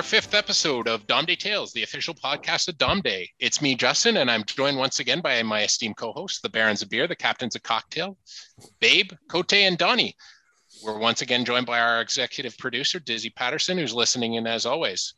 [0.00, 3.28] on to our fifth episode of Dom Day Tales, the official podcast of Dom Day.
[3.38, 6.88] It's me, Justin, and I'm joined once again by my esteemed co-hosts, the Barons of
[6.88, 8.16] Beer, the Captains of Cocktail,
[8.80, 10.16] Babe, Cote, and Donnie.
[10.82, 15.12] We're once again joined by our executive producer, Dizzy Patterson, who's listening in as always.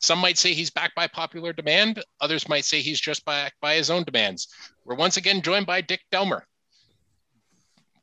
[0.00, 2.04] Some might say he's back by popular demand.
[2.20, 4.48] Others might say he's just back by his own demands.
[4.84, 6.42] We're once again joined by Dick Delmer.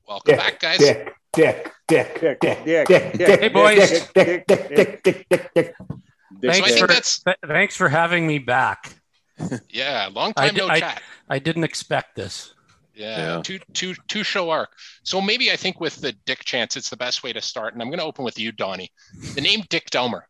[0.08, 0.80] Welcome Dick, back, guys.
[0.80, 4.10] Dick, Dick, Dick, Dick, Dick, Dick, Dick, Dick, Dick, Hey, boys.
[4.14, 5.76] Dick, Dick, Dick, Dick, Dick, Dick, Dick.
[6.42, 8.96] Dick, So I Thanks think for, that's- th- thanks for having me back.
[9.70, 11.02] Yeah, long time di- no I- chat.
[11.30, 12.54] I didn't expect this.
[12.96, 13.42] Yeah, Yeah.
[13.44, 14.70] two two two show arc.
[15.04, 17.74] So maybe I think with the Dick chance, it's the best way to start.
[17.74, 18.92] And I'm going to open with you, Donnie.
[19.36, 20.28] The name Dick Delmer.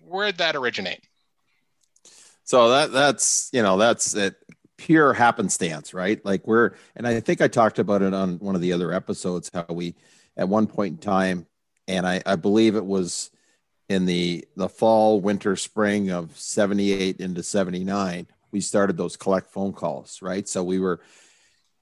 [0.00, 1.00] Where'd that originate?
[2.44, 4.36] So that that's you know that's it
[4.78, 6.24] pure happenstance, right?
[6.24, 9.50] Like we're and I think I talked about it on one of the other episodes
[9.52, 9.94] how we
[10.38, 11.46] at one point in time,
[11.88, 13.30] and I, I believe it was
[13.88, 19.72] in the the fall, winter, spring of 78 into 79, we started those collect phone
[19.72, 20.48] calls, right?
[20.48, 21.00] So we were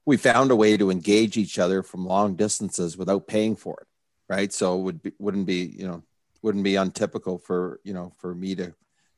[0.05, 3.87] we found a way to engage each other from long distances without paying for it,
[4.29, 4.53] right?
[4.53, 6.03] So it would be wouldn't be, you know,
[6.41, 8.73] wouldn't be untypical for, you know, for me to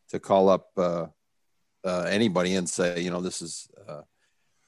[0.09, 1.07] to call up uh
[1.83, 4.01] uh, anybody and say, you know, this is, uh,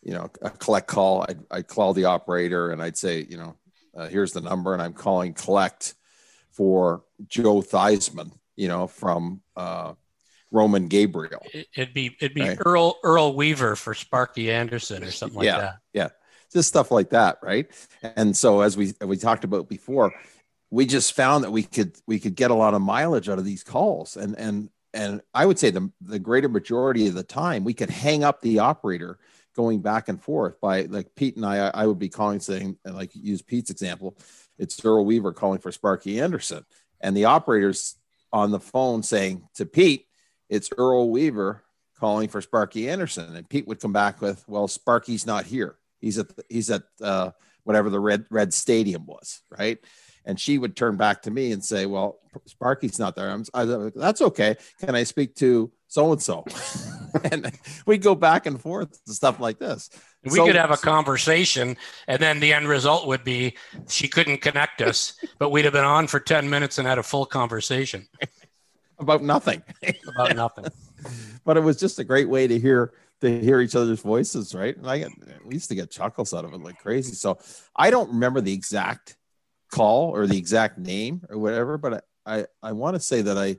[0.01, 1.25] you know, a collect call.
[1.27, 3.55] I'd, I'd call the operator and I'd say, you know,
[3.95, 5.95] uh, here's the number, and I'm calling collect
[6.51, 9.93] for Joe Theismann, you know, from uh,
[10.51, 11.45] Roman Gabriel.
[11.53, 12.57] It, it'd be it'd be Right.
[12.65, 15.77] Earl Earl Weaver for Sparky Anderson or something like that.
[15.93, 16.03] Yeah.
[16.03, 16.15] that.
[16.51, 17.67] just stuff like that, right?
[18.01, 20.13] And so as we we talked about before,
[20.71, 23.45] we just found that we could we could get a lot of mileage out of
[23.45, 27.63] these calls, and and and I would say the the greater majority of the time
[27.63, 29.19] we could hang up the operator
[29.55, 32.95] going back and forth by like Pete and I I would be calling saying and
[32.95, 34.17] like use Pete's example,
[34.59, 36.65] it's Earl Weaver calling for Sparky Anderson,
[37.01, 37.95] and the operators
[38.31, 40.05] on the phone saying to Pete,
[40.49, 41.63] it's Earl Weaver
[41.99, 45.75] calling for Sparky Anderson, and Pete would come back with, well, Sparky's not here.
[45.99, 47.31] He's at he's at uh,
[47.63, 49.79] whatever the red red stadium was, right?
[50.25, 53.65] And she would turn back to me and say, "Well, Sparky's not there." I'm, I,
[53.65, 54.55] That's okay.
[54.79, 56.45] Can I speak to so and so
[57.13, 57.29] and so?
[57.31, 59.89] And we go back and forth and stuff like this.
[60.23, 61.77] We So- could have a conversation,
[62.07, 63.55] and then the end result would be
[63.87, 67.03] she couldn't connect us, but we'd have been on for ten minutes and had a
[67.03, 68.07] full conversation
[68.99, 69.63] about nothing.
[70.07, 70.65] about nothing.
[71.45, 74.77] but it was just a great way to hear to hear each other's voices, right?
[74.77, 75.11] And I get,
[75.45, 77.13] we used to get chuckles out of it like crazy.
[77.15, 77.37] So
[77.75, 79.17] I don't remember the exact
[79.71, 82.01] call or the exact name or whatever, but I
[82.39, 83.57] I, I want to say that I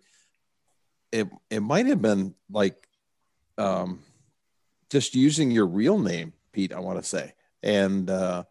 [1.12, 2.86] it it might have been like
[3.60, 4.00] um
[4.90, 6.72] just using your real name, Pete.
[6.72, 8.44] I want to say, and uh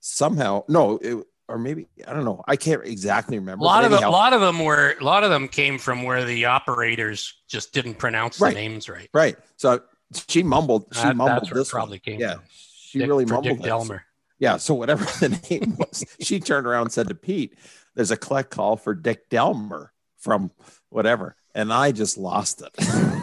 [0.00, 2.42] somehow no, it, or maybe I don't know.
[2.48, 3.64] I can't exactly A remember.
[3.64, 6.46] lot of a lot of them were a lot of them came from where the
[6.46, 8.54] operators just didn't pronounce Right.
[8.54, 9.08] the names right.
[9.14, 9.36] right.
[9.56, 9.82] So
[10.28, 10.86] she mumbled.
[10.92, 11.80] She That- mumbled that's where it this one.
[11.80, 12.42] probably came Yeah, from.
[12.50, 13.66] she Dick- really mumbled Dick this.
[13.66, 14.02] Delmer.
[14.38, 17.56] Yeah, so whatever the name was, she turned around and said to Pete,
[17.94, 20.50] "There's a collect call for Dick Delmer from
[20.90, 22.74] whatever," and I just lost it.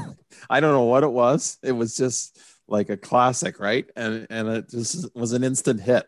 [0.50, 1.58] I don't know what it was.
[1.64, 3.90] It was just like a classic, right?
[3.96, 6.06] And and it just was an instant hit.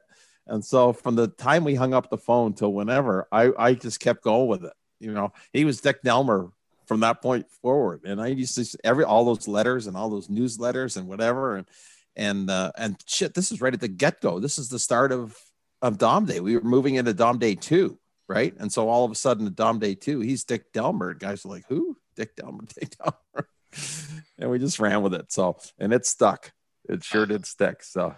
[0.48, 4.00] And so from the time we hung up the phone till whenever, I I just
[4.00, 4.74] kept going with it.
[5.00, 6.52] You know, he was Dick Delmer
[6.86, 10.28] from that point forward, and I used to every all those letters and all those
[10.28, 11.68] newsletters and whatever, and
[12.16, 14.40] and uh, and shit, this is right at the get go.
[14.40, 15.38] This is the start of
[15.82, 16.40] of Dom Day.
[16.40, 18.54] We were moving into Dom Day two, right?
[18.60, 21.14] And so all of a sudden, Dom Day two, he's Dick Delmer.
[21.14, 21.98] Guys are like, who?
[22.16, 23.48] Dick Delmer, Dick Delmer,
[24.40, 25.32] and we just ran with it.
[25.32, 26.52] So and it stuck.
[26.90, 27.84] It sure did stick.
[27.84, 28.16] So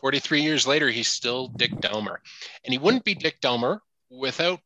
[0.00, 2.20] 43 years later, he's still Dick Delmer.
[2.64, 3.80] And he wouldn't be Dick Delmer
[4.10, 4.60] without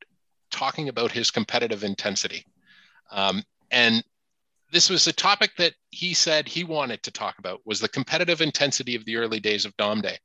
[0.51, 2.45] talking about his competitive intensity.
[3.11, 4.03] Um, and
[4.73, 8.41] this was a topic that he said he wanted to talk about was the competitive
[8.41, 10.19] intensity of the early days of Dom Day.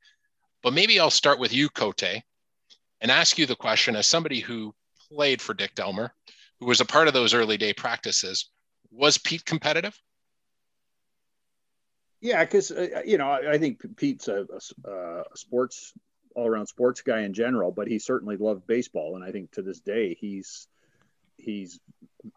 [0.62, 4.74] But maybe I'll start with you, Cote, and ask you the question as somebody who
[5.08, 6.10] played for Dick Delmer,
[6.60, 8.50] who was a part of those early day practices,
[8.94, 9.98] was Pete competitive?
[12.20, 15.92] Yeah, because uh, you know, I, I think Pete's a, a uh, a sports
[16.34, 19.62] all around sports guy in general, but he certainly loved baseball, and I think to
[19.62, 20.66] this day he's
[21.36, 21.78] he's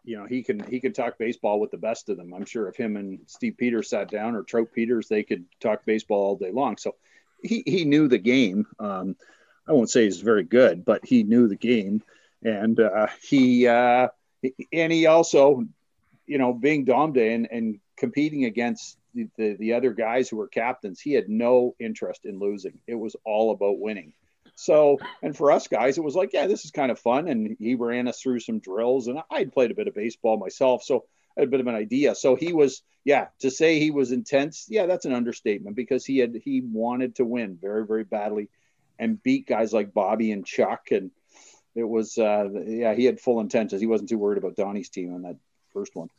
[0.04, 2.34] you know he can he can talk baseball with the best of them.
[2.34, 5.86] I'm sure if him and Steve Peters sat down or Trope Peters, they could talk
[5.86, 6.76] baseball all day long.
[6.76, 6.94] So
[7.42, 8.66] he he knew the game.
[8.78, 9.16] Um,
[9.66, 12.02] I won't say he's very good, but he knew the game,
[12.42, 14.08] and uh, he uh,
[14.72, 15.64] and he also
[16.28, 20.36] you know being Dom Day and, and competing against the, the, the other guys who
[20.36, 22.78] were captains, he had no interest in losing.
[22.86, 24.12] It was all about winning.
[24.54, 27.28] So, and for us guys, it was like, yeah, this is kind of fun.
[27.28, 30.36] And he ran us through some drills, and I had played a bit of baseball
[30.36, 31.04] myself, so
[31.36, 32.14] I had a bit of an idea.
[32.14, 36.18] So he was, yeah, to say he was intense, yeah, that's an understatement because he
[36.18, 38.48] had he wanted to win very, very badly,
[38.98, 41.10] and beat guys like Bobby and Chuck, and
[41.74, 43.80] it was, uh, yeah, he had full intentions.
[43.80, 45.36] He wasn't too worried about Donnie's team on that
[45.72, 46.10] first one.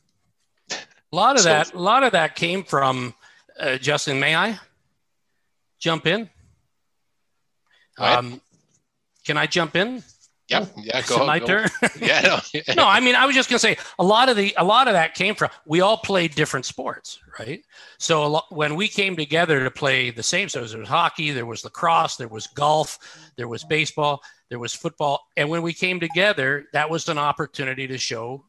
[1.11, 3.13] A lot of So- that, a lot of that came from
[3.59, 4.19] uh, Justin.
[4.19, 4.59] May I
[5.79, 6.29] jump in?
[7.97, 8.03] Go.
[8.05, 8.41] Um,
[9.25, 10.03] can I jump in?
[10.47, 11.45] Yeah, yeah, Is it my go.
[11.45, 11.69] turn.
[12.01, 14.63] Yeah, no, no, I mean, I was just gonna say a lot of the a
[14.63, 17.61] lot of that came from we all played different sports, right?
[17.99, 21.45] So lot, when we came together to play the same, so there was hockey, there
[21.45, 22.97] was lacrosse, there was golf,
[23.35, 27.85] there was baseball, there was football, and when we came together, that was an opportunity
[27.85, 28.43] to show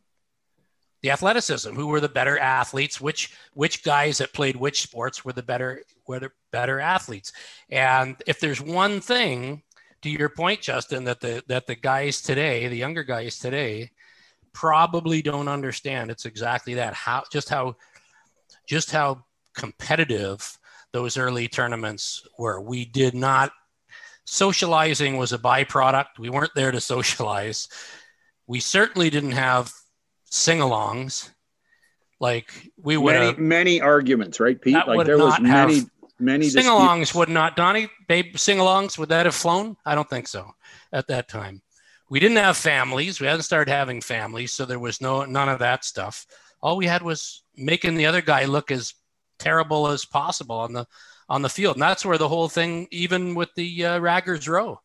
[1.02, 5.32] the athleticism, who were the better athletes, which which guys that played which sports were
[5.32, 7.32] the better were the better athletes,
[7.70, 9.62] and if there's one thing
[10.02, 13.90] to your point, Justin, that the that the guys today, the younger guys today,
[14.52, 16.10] probably don't understand.
[16.10, 16.94] It's exactly that.
[16.94, 17.76] How just how
[18.66, 19.24] just how
[19.54, 20.58] competitive
[20.92, 22.60] those early tournaments were.
[22.60, 23.52] We did not
[24.24, 26.18] socializing was a byproduct.
[26.18, 27.68] We weren't there to socialize.
[28.46, 29.72] We certainly didn't have
[30.30, 31.30] sing-alongs.
[32.18, 34.74] Like we would Many, many arguments, right, Pete?
[34.86, 35.82] Like there was have- many,
[36.18, 37.14] many sing-alongs disputes.
[37.14, 40.50] would not donnie babe sing-alongs would that have flown i don't think so
[40.92, 41.62] at that time
[42.10, 45.60] we didn't have families we hadn't started having families so there was no none of
[45.60, 46.26] that stuff
[46.60, 48.92] all we had was making the other guy look as
[49.38, 50.86] terrible as possible on the
[51.30, 54.78] on the field and that's where the whole thing even with the uh, raggers row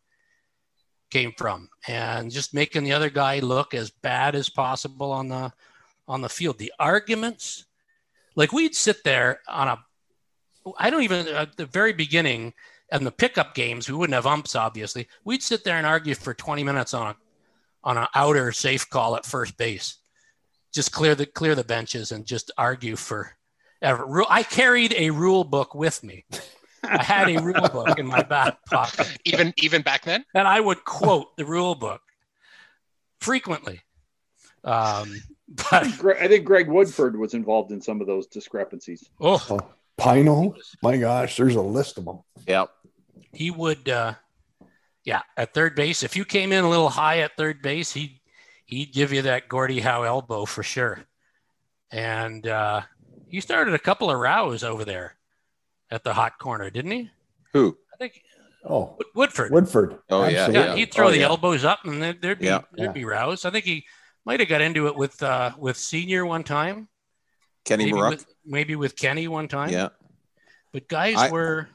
[1.12, 5.52] came from and just making the other guy look as bad as possible on the
[6.08, 7.66] on the field the arguments
[8.36, 9.80] like we'd sit there on a
[10.78, 12.54] I don't even at the very beginning
[12.92, 15.08] and the pickup games, we wouldn't have umps, obviously.
[15.24, 17.16] We'd sit there and argue for 20 minutes on a
[17.84, 19.98] on an outer safe call at first base.
[20.74, 23.32] Just clear the clear the benches and just argue for
[23.82, 24.24] ever.
[24.30, 26.26] I carried a rule book with me.
[26.90, 30.24] I had a rule book in my back pocket, even even back then.
[30.34, 32.02] and I would quote the rule book
[33.20, 33.82] frequently.
[34.64, 35.84] Um, but
[36.20, 39.08] I think Greg Woodford was involved in some of those discrepancies.
[39.22, 39.60] oh, Oh,
[39.98, 40.56] Pino.
[40.82, 42.20] My gosh, there's a list of them.
[42.48, 42.70] Yep.
[43.32, 44.14] he would uh
[45.04, 48.20] yeah at third base if you came in a little high at third base he
[48.66, 51.00] he'd give you that Gordie Howe elbow for sure
[51.92, 52.82] and uh
[53.28, 55.15] he started a couple of rows over there
[55.96, 57.10] at the hot corner didn't he
[57.54, 57.78] Who?
[57.94, 58.22] i think
[58.68, 60.00] Oh, woodford Woodford.
[60.10, 60.70] Oh, yeah, Absolutely.
[60.70, 61.28] yeah, he'd throw Oh, the yeah.
[61.28, 62.62] elbows up and there, there'd be Yeah.
[62.74, 62.94] there'd Yeah.
[62.94, 63.86] be rows i think he
[64.26, 66.88] might have got into it with uh with senior one time
[67.64, 69.90] Kenny maybe with, maybe with kenny one time Yeah.
[70.74, 71.70] but guys I- were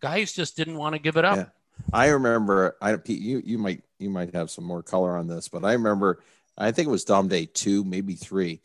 [0.00, 1.46] guys just didn't want to give it up Yeah.
[1.92, 2.76] I remember.
[2.80, 5.72] I Pete, you you might you might have some more color on this, but I
[5.72, 6.22] remember.
[6.56, 8.60] I think it was Dom Day two, maybe three,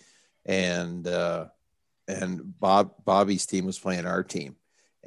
[0.46, 1.46] and uh,
[2.08, 4.56] and Bob Bobby's team was playing our team,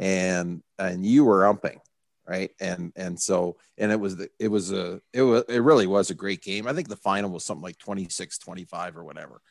[0.01, 1.79] and and you were umping,
[2.27, 2.51] right?
[2.59, 6.11] And and so and it was the, it was a it was it really was
[6.11, 6.67] a great game.
[6.67, 9.43] I think the final was something like 26-25 or whatever.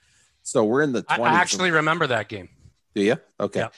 [0.42, 1.26] So we're in the I, 20s.
[1.28, 2.50] I actually remember that game
[2.96, 3.18] Do you?
[3.40, 3.60] Okay.
[3.60, 3.70] Yeah.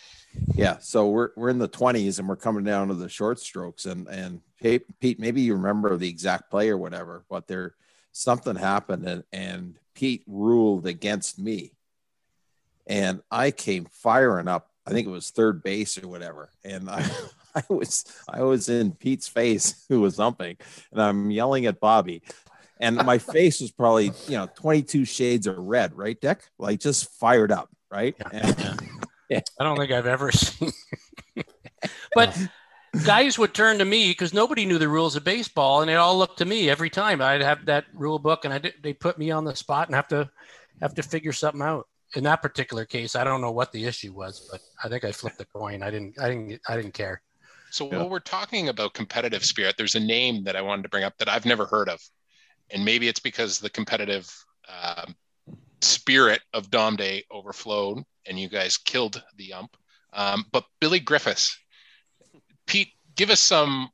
[0.55, 0.77] Yeah.
[0.79, 4.07] So we're we're in the twenties and we're coming down to the short strokes and
[4.07, 7.75] and Pete, Pete, maybe you remember the exact play or whatever, but there
[8.13, 11.73] something happened and and Pete ruled against me,
[12.87, 14.70] and I came firing up.
[14.85, 17.07] I think it was third base or whatever, and I.
[17.53, 20.55] I was I was in Pete's face who was umping
[20.93, 22.21] and I'm yelling at Bobby
[22.79, 27.11] and my face was probably you know 22 shades of red right dick like just
[27.19, 28.29] fired up right Yeah.
[28.31, 30.71] And- I don't think I've ever seen.
[32.15, 32.37] but
[33.05, 36.17] guys would turn to me because nobody knew the rules of baseball, and they all
[36.17, 37.21] looked to me every time.
[37.21, 39.95] I'd have that rule book, and I did, they put me on the spot and
[39.95, 40.29] have to
[40.81, 41.87] have to figure something out.
[42.15, 45.11] In that particular case, I don't know what the issue was, but I think I
[45.11, 45.81] flipped the coin.
[45.81, 46.19] I didn't.
[46.19, 46.61] I didn't.
[46.67, 47.21] I didn't care.
[47.71, 47.99] So Yeah.
[47.99, 51.17] while we're talking about competitive spirit, there's a name that I wanted to bring up
[51.19, 52.01] that I've never heard of,
[52.69, 54.29] and maybe it's because the competitive
[54.67, 55.15] um,
[55.81, 59.75] spirit of Dom Day overflowed, and you guys killed the ump.
[60.13, 61.57] Um, but Billy Griffiths,
[62.67, 63.89] Pete, give us some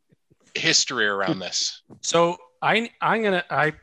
[0.56, 1.84] history around this.
[2.02, 3.74] So I I'm gonna I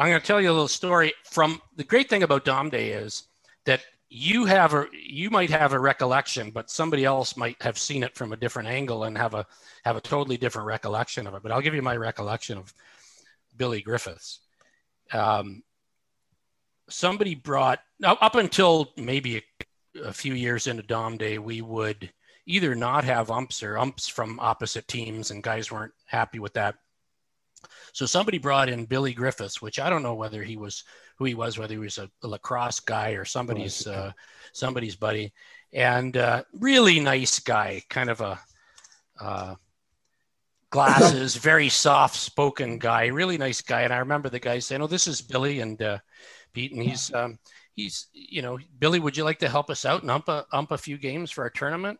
[0.00, 3.24] I'm gonna tell you a little story from the great thing about Dom Day is
[3.66, 8.02] that you have a you might have a recollection, but somebody else might have seen
[8.02, 9.46] it from a different angle and have a
[9.84, 11.42] have a totally different recollection of it.
[11.42, 12.72] But I'll give you my recollection of
[13.58, 14.40] Billy Griffiths.
[15.12, 15.62] Um,
[16.88, 22.10] somebody brought up up until maybe a, a few years into Dom Day, we would
[22.46, 26.76] either not have umps or umps from opposite teams, and guys weren't happy with that.
[27.92, 30.84] So somebody brought in Billy Griffiths, which I don't know whether he was
[31.16, 34.12] who he was, whether he was a, a lacrosse guy or somebody's uh,
[34.52, 35.32] somebody's buddy,
[35.72, 38.40] and uh, really nice guy, kind of a
[39.20, 39.54] uh,
[40.70, 43.82] glasses, very soft spoken guy, really nice guy.
[43.82, 45.98] And I remember the guy saying, "Oh, this is Billy and uh,
[46.52, 47.38] Pete, and he's um,
[47.74, 50.70] he's you know Billy, would you like to help us out and ump a, ump
[50.70, 51.98] a few games for our tournament?"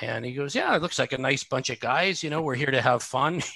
[0.00, 2.22] And he goes, "Yeah, it looks like a nice bunch of guys.
[2.22, 3.42] You know, we're here to have fun."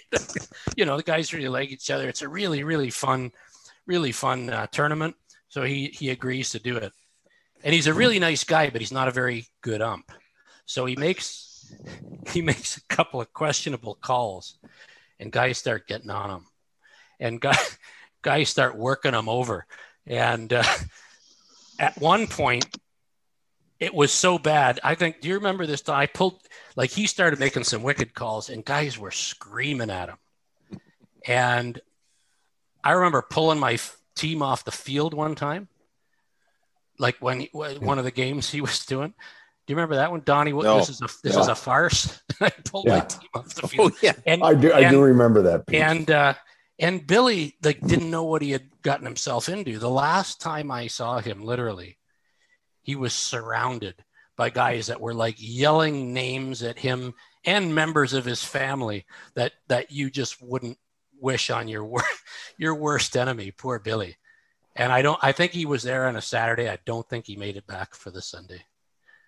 [0.76, 2.08] you know, the guys really like each other.
[2.08, 3.32] It's a really, really fun,
[3.86, 5.16] really fun uh, tournament.
[5.48, 6.92] So he he agrees to do it,
[7.62, 10.10] and he's a really nice guy, but he's not a very good ump.
[10.64, 11.74] So he makes
[12.32, 14.58] he makes a couple of questionable calls,
[15.18, 16.46] and guys start getting on him,
[17.20, 17.78] and guys
[18.22, 19.66] guys start working him over,
[20.06, 20.64] and uh,
[21.78, 22.66] at one point
[23.82, 24.78] it was so bad.
[24.84, 25.20] I think.
[25.20, 25.88] Do you remember this?
[25.88, 26.40] I pulled
[26.76, 30.18] like he started making some wicked calls, and guys were screaming at him.
[31.26, 31.80] And
[32.84, 35.68] I remember pulling my f- team off the field one time,
[36.98, 39.08] like when he, one of the games he was doing.
[39.66, 40.52] Do you remember that one, Donnie?
[40.52, 40.78] No.
[40.78, 41.40] This is a this Yeah.
[41.40, 42.20] is a farce.
[42.40, 43.92] I pulled my team off the field.
[43.92, 44.12] Oh field, yeah.
[44.32, 44.72] and I do.
[44.72, 45.66] I do remember that.
[45.66, 45.80] Pete.
[45.80, 46.34] and uh,
[46.78, 49.78] and Billy like didn't know what he had gotten himself into.
[49.78, 51.96] The last time I saw him, literally,
[52.82, 54.04] he was surrounded
[54.36, 59.52] by guys that were like yelling names at him and members of his family that
[59.68, 60.78] that you just wouldn't
[61.20, 62.02] wish on your wor-
[62.58, 63.50] your worst enemy.
[63.50, 64.16] Poor Billy.
[64.74, 65.18] And I don't.
[65.22, 66.68] I think he was there on a Saturday.
[66.68, 68.62] I don't think he made it back for the Sunday.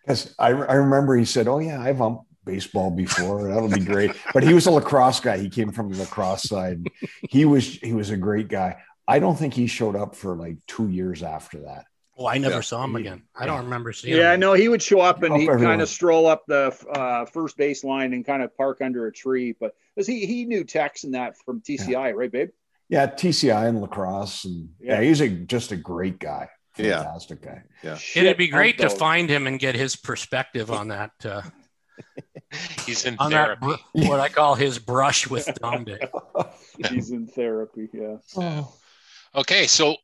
[0.03, 3.49] Because I, I remember he said, "Oh yeah, I've umped baseball before.
[3.49, 5.39] That'll be great." But he was a lacrosse guy.
[5.39, 6.89] He came from the lacrosse side.
[7.29, 8.83] He was he was a great guy.
[9.07, 11.85] I don't think he showed up for like two years after that.
[12.17, 12.61] Oh, I never Yeah.
[12.61, 13.23] saw him again.
[13.35, 14.41] I don't remember seeing Yeah, him.
[14.41, 15.65] no, he would show up and he'd everyone.
[15.73, 19.13] kind of stroll up the uh, first base line and kind of park under a
[19.13, 19.53] tree.
[19.59, 22.51] But because he he knew Tex and that from TCI, right, babe?
[22.89, 25.09] Yeah, TCI and lacrosse, and yeah, Yeah.
[25.09, 26.49] he's a just a great guy.
[26.77, 27.03] Yeah.
[27.03, 27.63] Fantastic guy.
[27.83, 31.13] Yeah, it'd be great to find him and get his perspective on that.
[31.25, 31.43] Uh,
[32.87, 33.83] He's in on that therapy.
[33.95, 35.99] br- what I call his brush with Dom Day.
[36.91, 37.89] He's in therapy.
[37.93, 38.65] Yeah.
[39.35, 39.97] Okay, so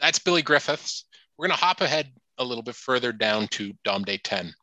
[0.00, 1.04] that's Billy Griffiths.
[1.36, 4.54] We're going to hop ahead a little bit further down to Dom Day 10.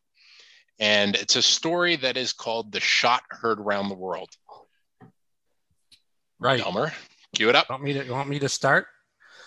[0.80, 4.30] And it's a story that is called The Shot Heard Around the World.
[6.40, 6.60] Right.
[6.60, 6.92] Elmer,
[7.36, 7.70] cue it up.
[7.70, 8.88] Want me to want me to start?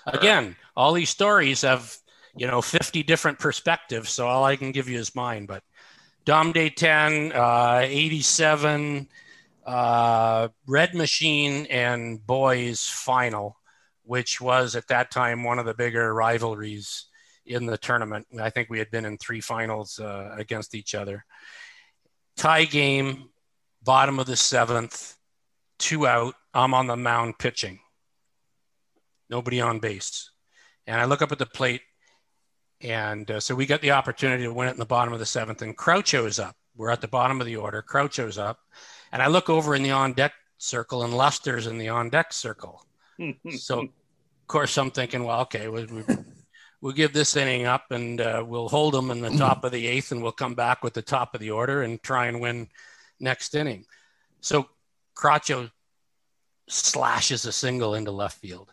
[0.06, 1.97] Again, all these stories have,
[2.37, 5.47] you know, 50 different perspectives, so all I can give you is mine.
[5.47, 5.64] But
[6.25, 9.09] Dom Day 10, uh, 87,
[9.66, 13.56] uh, Red Machine and Boys final,
[14.04, 17.06] which was at that time one of the bigger rivalries
[17.47, 18.26] in the tournament.
[18.41, 21.25] I think we had been in three finals uh, against each other.
[22.37, 23.31] Tie game,
[23.83, 25.17] bottom of the seventh,
[25.79, 26.35] two out.
[26.53, 27.81] I'm on the mound pitching.
[29.31, 30.31] Nobody on base.
[30.87, 31.83] And I look up at the plate.
[32.83, 35.26] And uh, so we got the opportunity to win it in the bottom of the
[35.26, 35.62] seventh.
[35.62, 36.57] And Croucho's up.
[36.76, 37.83] We're at the bottom of the order.
[37.83, 38.59] Croucho's up.
[39.12, 42.33] And I look over in the on deck circle, and Lester's in the on deck
[42.33, 42.83] circle.
[43.57, 43.88] So, of
[44.47, 46.03] course, I'm thinking, well, okay, we, we,
[46.80, 49.87] we'll give this inning up and uh, we'll hold them in the top of the
[49.87, 52.68] eighth and we'll come back with the top of the order and try and win
[53.21, 53.85] next inning.
[54.40, 54.68] So,
[55.16, 55.71] Croucho
[56.68, 58.71] slashes a single into left field.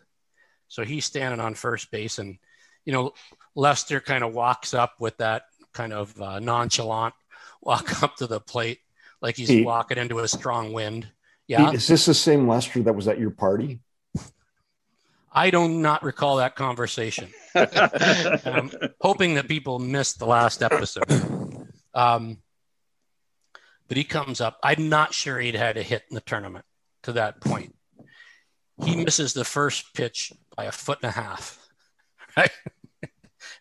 [0.68, 2.36] So he's standing on first base, and
[2.84, 3.12] you know
[3.54, 7.14] Lester kind of walks up with that kind of uh, nonchalant
[7.62, 8.80] walk up to the plate,
[9.20, 9.64] like he's Pete.
[9.64, 11.06] walking into a strong wind.
[11.46, 13.80] Yeah, Is this the same Lester that was at your party?
[15.34, 17.30] I do not not recall that conversation.
[17.56, 21.04] Um, hoping that people missed the last episode.
[21.94, 22.38] Um,
[23.86, 24.58] but he comes up.
[24.62, 26.64] I'm not sure he'd had a hit in the tournament
[27.04, 27.76] to that point.
[28.84, 31.60] He misses the first pitch by a foot and a half.
[32.36, 32.50] Right?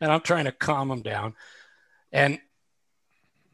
[0.02, 1.36] and I'm trying to calm him down.
[2.12, 2.40] And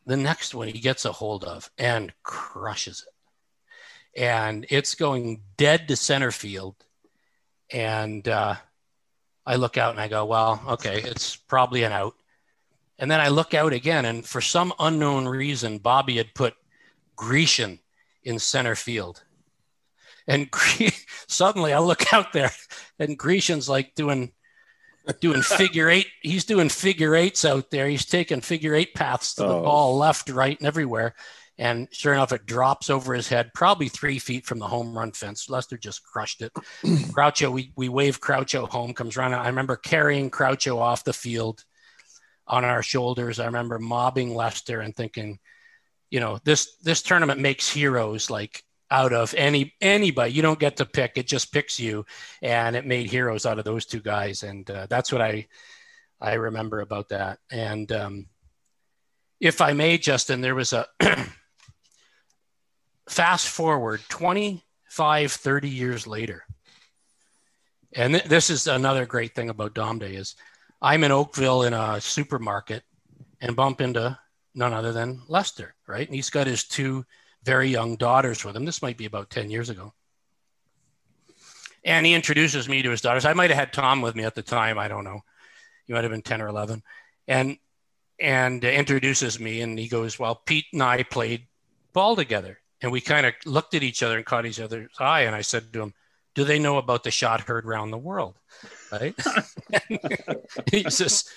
[0.05, 4.21] the next one he gets a hold of and crushes it.
[4.21, 6.77] And it's going dead to center field.
[7.71, 8.55] And uh,
[9.45, 12.13] I look out and I go, well, okay, it's probably an out.
[12.97, 16.53] And then I look out again, and for some unknown reason, Bobby had put
[17.15, 17.79] Grecian
[18.23, 19.23] in center field.
[20.27, 20.89] And Gre-
[21.27, 22.51] suddenly I look out there,
[22.99, 24.33] and Grecian's like doing
[25.21, 26.07] doing figure eight.
[26.21, 27.87] He's doing figure eights out there.
[27.87, 29.63] He's taking figure eight paths to the Oh.
[29.63, 31.15] ball, left, right, and everywhere.
[31.59, 35.11] And sure enough, it drops over his head, probably three feet from the home run
[35.11, 35.49] fence.
[35.49, 36.53] Lester just crushed it.
[37.13, 39.37] Croucho, we, we wave Croucho home, comes running.
[39.37, 41.65] I remember carrying Croucho off the field.
[42.49, 43.39] on our shoulders.
[43.39, 45.39] I remember mobbing Lester and thinking,
[46.09, 50.33] you know, this this tournament makes heroes like out of any anybody.
[50.33, 52.05] You don't get to pick; it just picks you,
[52.41, 55.47] and it made heroes out of those two guys, and uh, that's what I
[56.19, 57.37] I remember about that.
[57.51, 58.27] And um,
[59.39, 60.87] if I may, Justin, there was a
[63.09, 66.45] fast forward 25, 30 years later.
[67.93, 70.35] And th- this is another great thing about Dom Day is
[70.81, 72.83] I'm in Oakville in a supermarket
[73.41, 74.17] and bump into
[74.53, 76.07] none other than Lester, right?
[76.07, 77.05] And he's got his two
[77.43, 78.65] very young daughters with him.
[78.65, 79.93] This might be about 10 years ago.
[81.83, 83.25] And he introduces me to his daughters.
[83.25, 84.77] I might have had Tom with me at the time.
[84.77, 85.21] I don't know.
[85.87, 86.83] He might have been 10 or 11.
[87.27, 87.57] And
[88.19, 91.47] and introduces me and he goes, Well, Pete and I played
[91.93, 92.58] ball together.
[92.81, 95.21] And we kind of looked at each other and caught each other's eye.
[95.21, 95.93] And I said to him,
[96.35, 98.37] Do they know about the shot heard around the world?
[98.91, 99.15] Right.
[100.71, 101.29] he's just,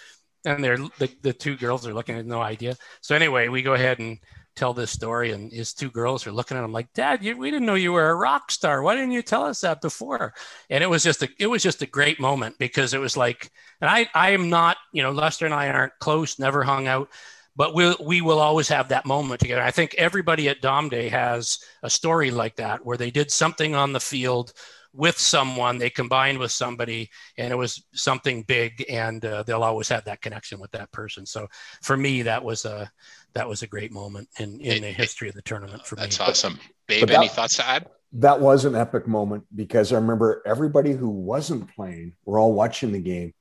[0.45, 2.77] and they're the, the two girls are looking at no idea.
[3.01, 4.19] So anyway, we go ahead and
[4.55, 7.51] tell this story and his two girls are looking at him like dad you, we
[7.51, 10.35] didn't know you were a rock star why didn't you tell us that before
[10.69, 13.51] and it was just a it was just a great moment because it was like
[13.81, 17.09] and i i am not you know lester and i aren't close never hung out
[17.55, 21.09] but we'll, we will always have that moment together i think everybody at dom day
[21.09, 24.53] has a story like that where they did something on the field
[24.95, 29.89] with someone they combined with somebody and it was something big and uh, they'll always
[29.89, 31.49] have that connection with that person so
[31.81, 32.91] for me that was a
[33.35, 36.27] that was a great moment in, in the history of the tournament for That's me.
[36.27, 36.61] That's awesome.
[36.87, 37.87] Babe, that, any thoughts to add?
[38.13, 42.93] That was an epic moment because I remember everybody who wasn't playing were all watching
[42.93, 43.33] the game.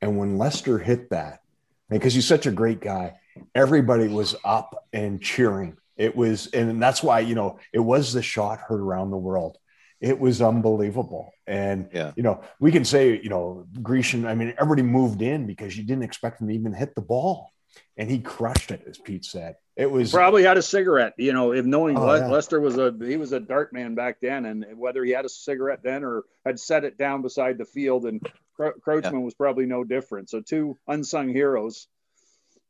[0.00, 1.42] And when Lester hit that,
[1.88, 3.14] because he's such a great guy,
[3.54, 5.76] everybody was up and cheering.
[5.96, 9.58] It was, and that's why, you know, it was the shot heard around the world.
[10.00, 11.32] It was unbelievable.
[11.46, 12.12] And, yeah.
[12.16, 15.84] you know, we can say, you know, Grecian, I mean, everybody moved in because you
[15.84, 17.52] didn't expect him to even hit the ball
[17.96, 19.56] and he crushed it, as Pete said.
[19.76, 22.28] It was probably had a cigarette, you know, if knowing oh, Le- yeah.
[22.28, 25.28] Lester was a he was a dart man back then, and whether he had a
[25.28, 29.24] cigarette then or had set it down beside the field, and Cro- Crouchman yeah.
[29.24, 30.28] was probably no different.
[30.28, 31.88] So two unsung heroes.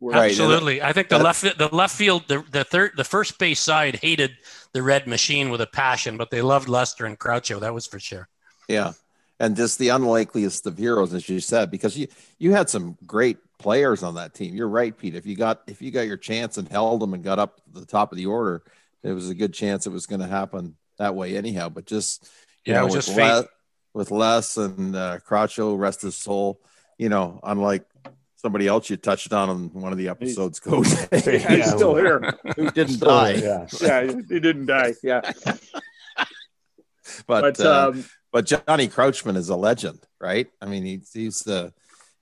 [0.01, 3.61] Were- Absolutely, I think the left the left field the the third the first base
[3.61, 4.33] side hated
[4.73, 7.61] the red machine with a passion, but they loved Lester and Croucho.
[7.61, 8.29] That was for sure.
[8.67, 8.93] Yeah,
[9.39, 12.09] and just the unlikeliest of heroes, as you said, because you
[12.39, 14.55] you had some great players on that team.
[14.55, 15.15] You're right, Pete.
[15.15, 17.81] If you got if you got your chance and held them and got up to
[17.81, 18.63] the top of the order,
[19.03, 21.69] it was a good chance it was going to happen that way anyhow.
[21.69, 22.25] But just
[22.65, 23.47] you yeah, know, with, just Le-
[23.93, 26.61] with Les and uh, Croucho, rest his soul.
[26.97, 27.85] You know, unlike
[28.41, 30.89] somebody else you touched on in one of the episodes, Coach.
[31.13, 31.19] yeah,
[31.57, 32.35] he's still here.
[32.57, 33.33] Who didn't still, die?
[33.35, 33.67] Yeah.
[33.81, 34.95] yeah, he didn't die.
[35.03, 35.21] Yeah.
[37.27, 40.49] but but, uh, um, but Johnny Crouchman is a legend, right?
[40.61, 41.73] I mean, he's he's the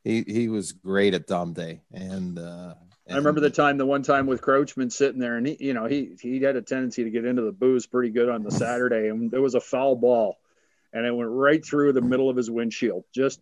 [0.02, 2.74] he he was great at Dom Day, and, uh,
[3.06, 5.74] and I remember the time, the one time with Crouchman sitting there, and he, you
[5.74, 8.50] know, he he had a tendency to get into the booze pretty good on the
[8.50, 10.36] Saturday, and there was a foul ball,
[10.92, 13.04] and it went right through the middle of his windshield.
[13.14, 13.40] Just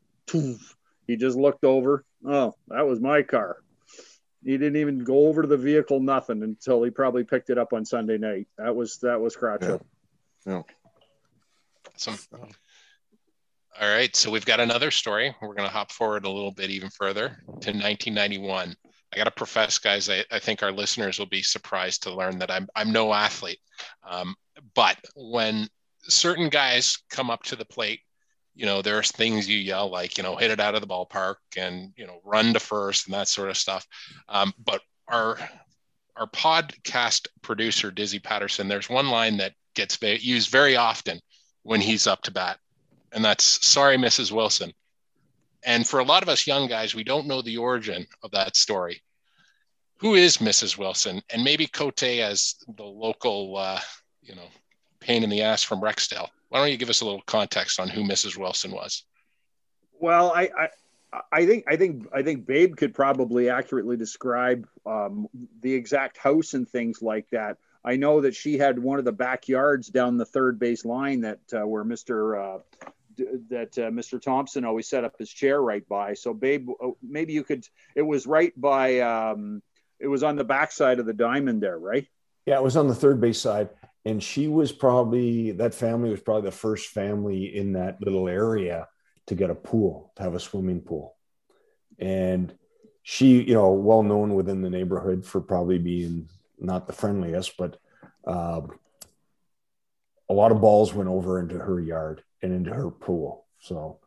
[1.07, 2.05] he just looked over.
[2.25, 3.59] Oh, that was my car.
[4.45, 7.73] He didn't even go over to the vehicle, nothing until he probably picked it up
[7.73, 8.47] on Sunday night.
[8.59, 9.81] That was that was Croucho.
[10.47, 10.53] Yeah.
[10.53, 10.63] yeah.
[11.97, 12.19] Some
[13.81, 15.35] all right, so we've got another story.
[15.43, 18.75] We're going to hop forward a little bit even further to 1991.
[19.13, 22.39] I got to profess, guys, I, I, think our listeners will be surprised to learn
[22.39, 23.61] that I'm, I'm no athlete.
[24.09, 24.35] Um,
[24.75, 25.69] but when
[26.05, 28.01] certain guys come up to the plate,
[28.57, 31.37] you know, there's things you yell like, you know, hit it out of the ballpark
[31.57, 33.87] and, you know, run to first and that sort of stuff.
[34.29, 35.39] Um, but our,
[36.17, 41.21] our podcast producer, Dizzy Patterson, there's one line that gets used very often
[41.63, 42.59] when he's up to bat
[43.17, 44.31] and that's sorry, Mrs.
[44.31, 44.73] Wilson.
[45.65, 48.57] And for a lot of us young guys, we don't know the origin of that
[48.57, 49.03] story.
[49.99, 50.77] Who is Mrs.
[50.77, 51.23] Wilson?
[51.31, 53.81] And maybe Cote as the local, uh,
[54.23, 54.49] you know,
[55.01, 56.29] pain in the ass from Rexdale.
[56.57, 58.39] Why don't you give us a little context on who Mrs.
[58.39, 59.05] Wilson was?
[60.01, 60.69] Well, I, I
[61.31, 65.29] I think I think I think Babe could probably accurately describe um,
[65.61, 67.59] the exact house and things like that.
[67.85, 71.41] I know that she had one of the backyards down the third base line that
[71.53, 72.57] uh, where Mr.
[72.57, 72.63] Uh,
[73.51, 74.19] that uh, Mr.
[74.19, 76.15] Thompson always set up his chair right by.
[76.15, 77.67] So, babe, oh, maybe you could.
[77.95, 79.01] It was right by.
[79.01, 79.63] Um,
[80.01, 82.07] it was on the backside of the diamond there, right?
[82.47, 83.69] Yeah, it was on the third base side,
[84.07, 88.89] and she was probably that family was probably the first family in that little area
[89.27, 91.17] to get a pool, to have a swimming pool,
[91.99, 92.55] and
[93.03, 97.79] she, you know, well known within the neighborhood for probably being not the friendliest, but.
[98.27, 98.63] Uh,
[100.29, 103.47] a lot of balls went over into her yard and into her pool.
[103.61, 104.01] So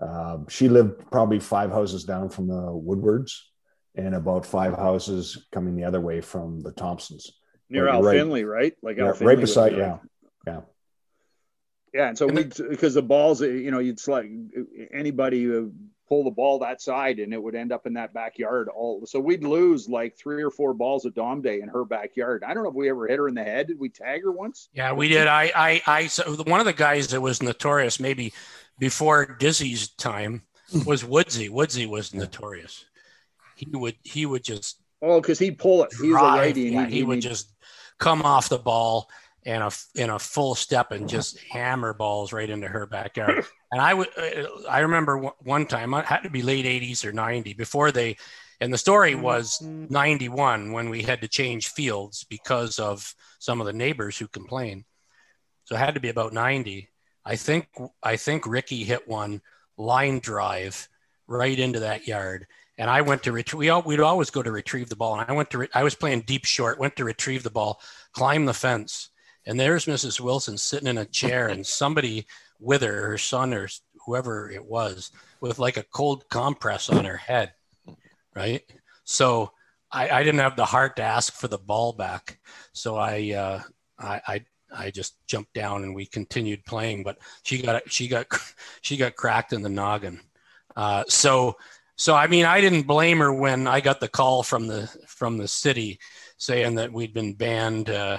[0.00, 3.50] um, she lived probably five houses down from the Woodwards,
[3.94, 7.37] and about five houses coming the other way from the Thompsons.
[7.70, 8.16] Near Right, Al right.
[8.16, 8.74] Finley, right?
[8.82, 9.98] Like Yeah, Al right Finley beside, yeah.
[10.46, 10.60] Yeah.
[11.94, 14.28] Yeah, and so And we because the balls, you know, you'd select
[14.92, 15.62] anybody uh,
[16.06, 18.68] pull the ball that side, and it would end up in that backyard.
[18.68, 22.44] All so we'd lose like three or four balls at Dom Day in her backyard.
[22.46, 23.68] I don't know if we ever hit her in the head.
[23.68, 24.68] Did we tag her once?
[24.74, 25.26] Yeah, we did.
[25.26, 28.34] I, I, I, so one of the guys that was notorious, maybe
[28.78, 30.42] before Dizzy's time,
[30.86, 31.48] was Woodsy.
[31.48, 32.84] Woodsy was notorious.
[33.56, 35.92] He would, he would just Oh, because he'd pull it.
[35.92, 36.38] He was a drive.
[36.38, 37.54] righty, and Yeah, he'd- he would he'd- just
[37.98, 39.08] come off the ball
[39.44, 43.44] and a in a full step and just hammer balls right into her backyard.
[43.70, 47.04] And I would, uh, I remember one- one time, it had to be late '80s
[47.04, 48.16] or '90 before they,
[48.62, 53.66] and the story was '91 when we had to change fields because of some of
[53.66, 54.84] the neighbors who complained.
[55.64, 56.88] So it had to be about '90.
[57.26, 57.68] I think
[58.02, 59.42] I think Ricky hit one
[59.76, 60.88] line drive
[61.26, 62.46] right into that yard.
[62.78, 63.58] And I went to retrieve.
[63.58, 65.18] We all, we'd always go to retrieve the ball.
[65.18, 65.58] And I went to.
[65.58, 66.78] Re- I was playing deep short.
[66.78, 67.80] Went to retrieve the ball,
[68.12, 69.10] climb the fence,
[69.46, 70.20] and there's Mrs.
[70.20, 72.26] Wilson sitting in a chair, and somebody
[72.60, 73.68] with her, her son or
[74.06, 75.10] whoever it was,
[75.40, 77.52] with like a cold compress on her head,
[78.34, 78.62] right?
[79.04, 79.52] So
[79.92, 82.38] I, I didn't have the heart to ask for the ball back,
[82.72, 83.62] so I, uh,
[83.98, 84.44] I, I,
[84.76, 87.02] I just jumped down and we continued playing.
[87.02, 88.26] But she got, she got,
[88.82, 90.20] she got cracked in the noggin.
[90.76, 91.56] Uh, so,
[91.98, 95.36] so I mean, I didn't blame her when I got the call from the from
[95.36, 95.98] the city
[96.38, 97.90] saying that we'd been banned.
[97.90, 98.18] Uh,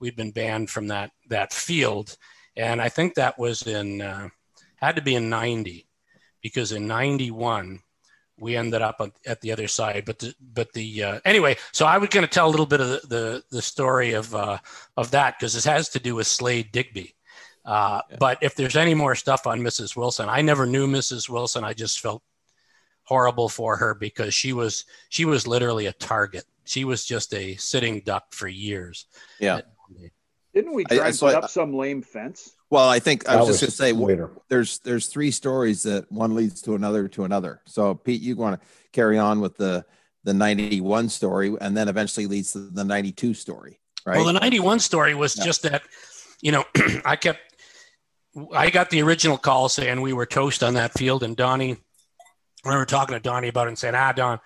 [0.00, 2.16] we'd been banned from that that field,
[2.56, 4.28] and I think that was in uh,
[4.76, 5.86] had to be in '90
[6.42, 7.80] because in '91
[8.38, 10.04] we ended up at- the other side.
[10.06, 12.80] But the but the uh, anyway, so I was going to tell a little bit
[12.80, 14.56] of the the, the story of uh,
[14.96, 17.14] of that because this has to do with Slade Digby.
[17.66, 18.16] Uh, Yeah.
[18.18, 19.94] But if there's any more stuff on Mrs.
[19.94, 21.28] Wilson, I never knew Mrs.
[21.28, 21.62] Wilson.
[21.62, 22.22] I just felt
[23.14, 26.44] horrible for her because she was she was literally a target.
[26.64, 29.06] She was just a sitting duck for years.
[29.40, 29.62] Yeah.
[30.54, 32.52] didn't we I- try I and saw- up some lame fence?
[32.70, 34.30] Well, I think I That was, just going to say later.
[34.48, 37.62] there's there's three stories that one leads to another to another.
[37.66, 39.84] So Pete, you want to carry on with the
[40.22, 44.18] the 91 story and then eventually leads to the 92 story, right?
[44.18, 45.44] Well, the 91 story was Yeah.
[45.46, 45.82] just that,
[46.42, 46.62] you know,
[47.04, 47.40] I kept,
[48.54, 51.22] I got the original call saying we were toast on that field.
[51.24, 51.78] And Donnie,
[52.64, 54.40] I remember talking to Donnie about it and saying, ah, Don,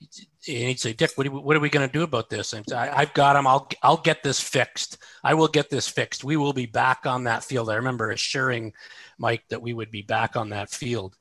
[0.00, 2.52] and he'd say, Dick, what are we, we going to do about this?
[2.52, 3.46] And I, I've got him.
[3.46, 4.98] I'll, I'll get this fixed.
[5.22, 6.24] I will get this fixed.
[6.24, 7.68] We will be back on that field.
[7.68, 8.72] I remember assuring
[9.18, 11.16] Mike that we would be back on that field.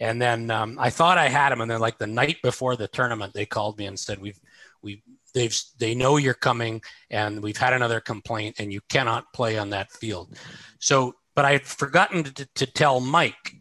[0.00, 1.60] And then um, I thought I had him.
[1.60, 4.40] And then like the night before the tournament, they called me and said, we've,
[4.80, 5.02] we've,
[5.34, 9.70] they've, they know you're coming and we've had another complaint and you cannot play on
[9.70, 10.38] that field.
[10.78, 13.56] So, but I had forgotten to, to tell Mike.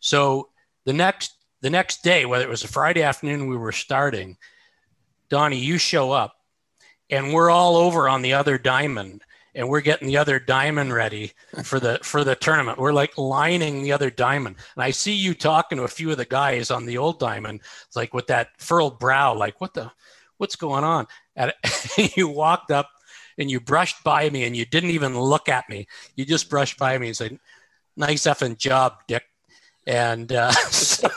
[0.00, 0.50] So
[0.84, 1.32] the next,
[1.64, 4.36] the next day, whether it was a Friday afternoon, we were starting,
[5.30, 6.36] Donnie, you show up
[7.08, 9.22] and we're all over on the other diamond
[9.54, 12.76] and we're getting the other diamond ready for the for the tournament.
[12.76, 14.56] We're like lining the other diamond.
[14.76, 17.62] And I see you talking to a few of the guys on the old diamond.
[17.96, 19.90] Like with that furrowed brow, like what the
[20.36, 21.06] what's going on?
[21.34, 21.54] And
[22.14, 22.90] you walked up
[23.38, 25.86] and you brushed by me and you didn't even look at me.
[26.14, 27.38] You just brushed by me and said,
[27.96, 29.22] Nice effing job, Dick.
[29.86, 31.08] And uh, so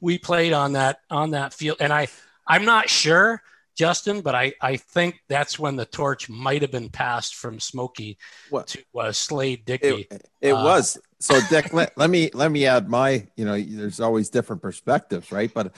[0.00, 1.78] we played on that on that field.
[1.80, 2.08] And I
[2.46, 3.42] I'm not sure
[3.76, 8.18] Justin, but I, I think that's when the torch might have been passed from Smokey
[8.50, 8.68] What?
[8.68, 10.06] to uh, Slade Digby.
[10.10, 13.58] it, it Uh, was so dick let, let me let me add my you know
[13.60, 15.74] there's always different perspectives right but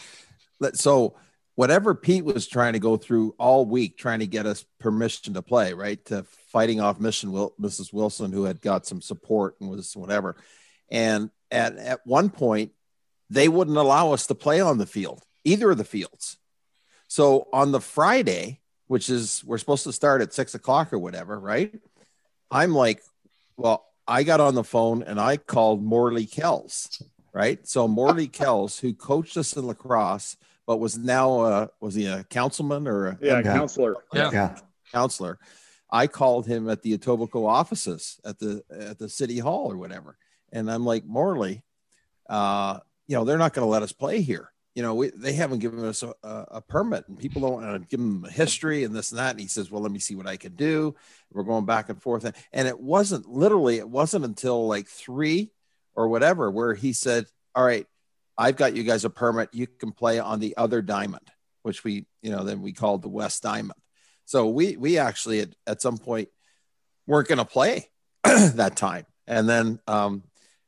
[0.60, 1.14] let so
[1.54, 5.42] whatever pete was trying to go through all week trying to get us permission to
[5.42, 9.70] play right to fighting off mission Wil- mrs wilson who had got some support and
[9.70, 10.36] was whatever
[10.90, 12.72] and at at one point
[13.30, 16.36] they wouldn't allow us to play on the field either of the fields
[17.08, 21.38] so on the friday which is we're supposed to start at six o'clock or whatever
[21.38, 21.74] right
[22.50, 23.02] i'm like
[23.58, 27.00] well, I got on the phone and I called Morley Kells,
[27.32, 27.66] right?
[27.66, 32.22] So Morley Kells, who coached us in lacrosse, but was now uh, was he a
[32.24, 33.42] councilman or a Yeah, Yeah.
[33.54, 33.96] counselor.
[34.12, 34.30] Yeah.
[34.30, 34.58] Yeah.
[34.92, 35.38] counselor?
[35.90, 40.18] I called him at the Etobicoke offices at the at the city hall or whatever,
[40.52, 41.62] and I'm like Morley,
[42.28, 44.52] uh, you know they're not going to let us play here.
[44.74, 48.24] You know we, they haven't given us a, a, permit, and people don't give them
[48.26, 49.30] a history and this and that.
[49.30, 50.94] And he says, "Well, let me see what I can do."
[51.32, 53.78] We're going back and forth, and it wasn't literally.
[53.78, 55.50] It wasn't until like three
[55.94, 57.86] or whatever where he said, "All right,
[58.36, 59.48] I've got you guys a permit.
[59.52, 61.26] You can play on the other diamond,"
[61.62, 63.80] which we, you know, then we called the West Diamond.
[64.26, 66.28] So we we actually at, at some point
[67.06, 67.88] weren't going to play
[68.24, 70.24] that time, and then um,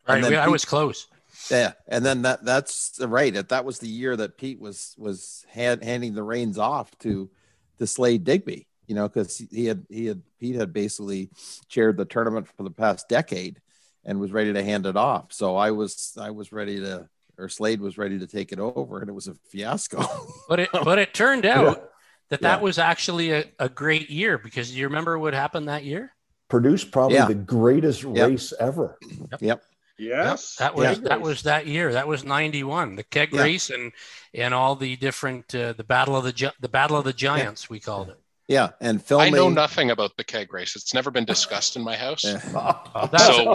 [0.08, 0.16] right.
[0.16, 1.06] and then we- I was close.
[1.50, 3.32] Yeah, and then that that's right.
[3.48, 7.30] That was the year that Pete was was hand, handing the reins off to
[7.78, 8.66] to Slade Digby.
[8.86, 11.30] You know, because he had he had Pete had basically
[11.68, 13.60] chaired the tournament for the past decade
[14.04, 15.32] and was ready to hand it off.
[15.32, 19.00] So I was I was ready to or Slade was ready to take it over,
[19.00, 20.02] and it was a fiasco.
[20.48, 21.90] But it but it turned out
[22.30, 22.62] that that Yeah.
[22.62, 26.12] was actually a, a great year because you remember what happened that year?
[26.48, 27.26] Produced probably Yeah.
[27.26, 28.98] the greatest race ever.
[29.40, 29.62] yep.
[29.98, 31.92] Yes, That was Keg that was that year.
[31.92, 32.96] That was '91.
[32.96, 33.42] The keg Yeah.
[33.42, 33.92] race and
[34.32, 37.80] and all the different uh, the battle of the the battle of the giants we
[37.80, 38.20] called it.
[38.48, 39.20] Yeah, and film.
[39.20, 40.74] I know nothing about the keg race.
[40.74, 42.24] It's never been discussed in my house.
[42.24, 42.38] Yeah.
[43.18, 43.54] So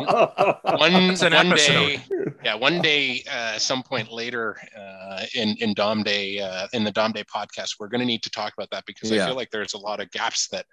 [0.78, 2.00] one That's an one day,
[2.44, 6.92] yeah, one day, uh, some point later uh, in in Dom Day uh, in the
[6.92, 9.24] Dom Day podcast, we're going to need to talk about that because Yeah.
[9.24, 10.66] I feel like there's a lot of gaps that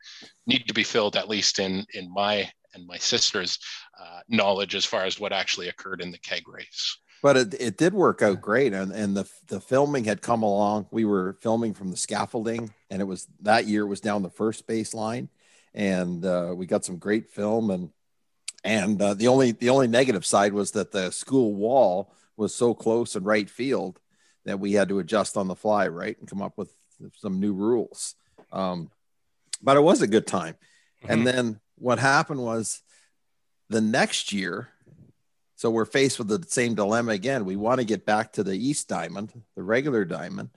[0.46, 3.58] need to be filled, at least in in my and my sister's
[4.00, 6.98] uh, knowledge as far as what actually occurred in the keg race.
[7.22, 10.86] But it, it did work out great and, and the, the filming had come along.
[10.90, 14.66] We were filming from the scaffolding and it was that year was down the first
[14.66, 15.28] baseline
[15.74, 17.90] and uh, we got some great film and
[18.62, 22.74] and uh, the only the only negative side was that the school wall was so
[22.74, 23.98] close in right field
[24.44, 26.74] that we had to adjust on the fly right and come up with
[27.16, 28.14] some new rules.
[28.52, 28.90] Um,
[29.62, 30.56] but it was a good time.
[31.08, 32.82] And then what happened was
[33.68, 34.68] the next year
[35.60, 37.44] so we're faced with the same dilemma again.
[37.44, 40.48] We want to get back to the East Diamond, the regular diamond.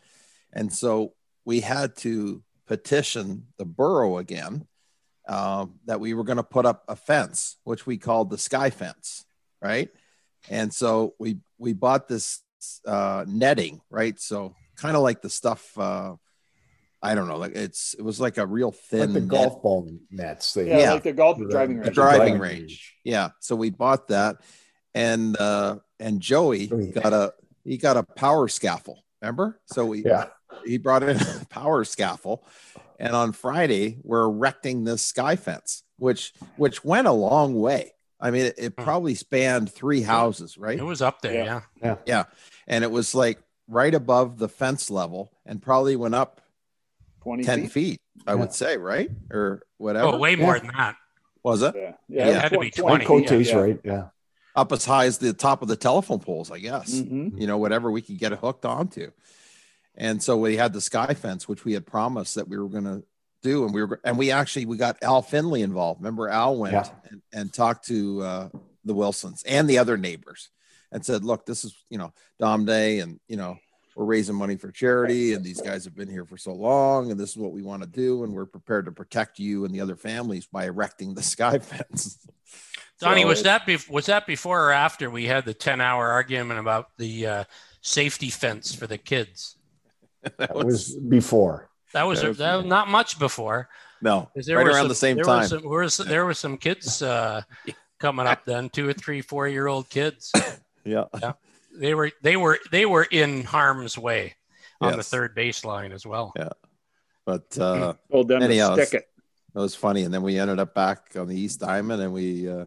[0.54, 1.12] And so
[1.44, 4.66] we had to petition the borough again
[5.28, 8.70] um, that we were going to put up a fence, which we called the sky
[8.70, 9.26] fence,
[9.62, 9.90] right?
[10.50, 12.40] And so we we bought this
[12.88, 14.18] uh, netting, right?
[14.18, 15.78] So kind of like the stuff.
[15.78, 16.16] Uh,
[17.02, 19.30] I don't know, like it's it was like a real thin Like the net.
[19.30, 20.54] golf ball nets.
[20.54, 20.94] They yeah, Yeah.
[20.94, 22.62] like the golf The- driving the the driving driving range.
[22.62, 22.96] range.
[23.04, 23.30] Yeah.
[23.42, 24.38] So we bought that,
[24.96, 26.92] and uh, and Joey Oh, yeah.
[27.02, 29.00] got a he got a power scaffold.
[29.22, 29.60] Remember?
[29.66, 30.28] So we Yeah.
[30.66, 32.42] he brought in a power scaffold,
[33.00, 37.94] and on Friday we're erecting this sky fence, which which went a long way.
[38.20, 38.84] I mean, it, it Hmm.
[38.84, 40.78] probably spanned three houses, right?
[40.80, 41.96] It was up there, Yeah.
[42.06, 42.24] yeah.
[42.68, 46.40] And it was like right above the fence level, and probably went up
[47.22, 47.72] 20 ten feet.
[47.72, 48.02] feet.
[48.28, 48.40] I Yeah.
[48.40, 50.08] would say, right, or whatever.
[50.10, 50.62] Oh, way more Yeah.
[50.64, 50.96] than that.
[51.44, 52.28] Was it Yeah, Yeah.
[52.28, 53.58] yeah, It had to be 20, twenty- Cote's yeah.
[53.58, 53.80] right.
[53.84, 54.04] Yeah.
[54.56, 56.52] Up as high as the top of the telephone poles?
[56.52, 56.94] I guess.
[56.94, 57.40] Mhm.
[57.40, 59.12] you know, whatever we could get it hooked onto.
[59.96, 62.86] And so we had the sky fence, which we had promised that we were going
[62.86, 63.04] to
[63.44, 63.64] do.
[63.66, 66.00] And we were, and we actually, we got Al Finley involved.
[66.02, 66.90] Remember Al went Yeah.
[67.12, 68.50] and, and talked to uh,
[68.86, 70.50] the Wilsons and the other neighbors
[70.92, 73.58] and said, look, this is, you know, Dom Day and, you know,
[73.96, 77.20] we're raising money for charity and these guys have been here for so long and
[77.20, 78.24] this is what we want to do.
[78.24, 82.18] And we're prepared to protect you and the other families by erecting the sky fence.
[83.00, 86.08] Donnie, So was that bef- was that before or after we had the ten hour
[86.10, 87.44] argument about the uh,
[87.82, 89.58] safety fence for the kids?
[90.24, 91.70] That That was before.
[91.94, 93.68] That was, That was- that was not much before.
[94.02, 95.40] no, 'cause there right around some- the same there time.
[95.42, 97.42] Was some, there, was, there was some kids uh,
[98.00, 100.32] coming up then, two or three, four year old kids.
[100.86, 101.06] yeah.
[101.76, 104.36] They were they were they were in harm's way
[104.80, 106.32] on the third baseline as well.
[106.38, 106.50] Yeah,
[107.26, 109.10] but, uh, Told them Anyhow, to stick it.
[109.56, 110.04] That was funny.
[110.04, 112.66] And then we ended up back on the East Diamond and we uh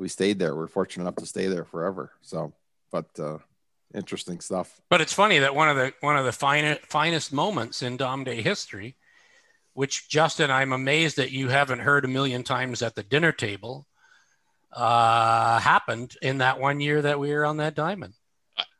[0.00, 0.56] we stayed there.
[0.56, 2.10] We're fortunate enough to stay there forever.
[2.22, 2.52] So
[2.90, 3.38] but uh
[3.94, 4.80] interesting stuff.
[4.88, 8.24] But it's funny that one of the one of the finest finest moments in Dom
[8.24, 8.96] Day history,
[9.74, 13.86] which Justin, I'm amazed that you haven't heard a million times at the dinner table,
[14.72, 18.14] uh, happened in that one year that we were on that diamond.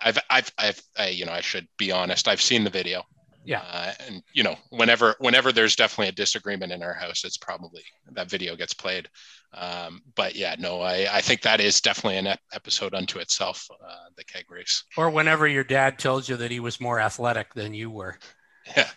[0.01, 2.29] I've, I've, I've, I, you know, I should be honest.
[2.29, 3.05] I've seen the video.
[3.45, 3.61] Yeah.
[3.61, 7.83] Uh, and you know, whenever, whenever there's definitely a disagreement in our house, it's probably
[8.13, 9.09] that video gets played.
[9.55, 13.67] Um, but yeah, no, I, I think that is definitely an ep- episode unto itself.
[13.73, 14.85] Uh, the keg race.
[14.97, 18.19] Or whenever your dad tells you that he was more athletic than you were.
[18.77, 18.89] Yeah.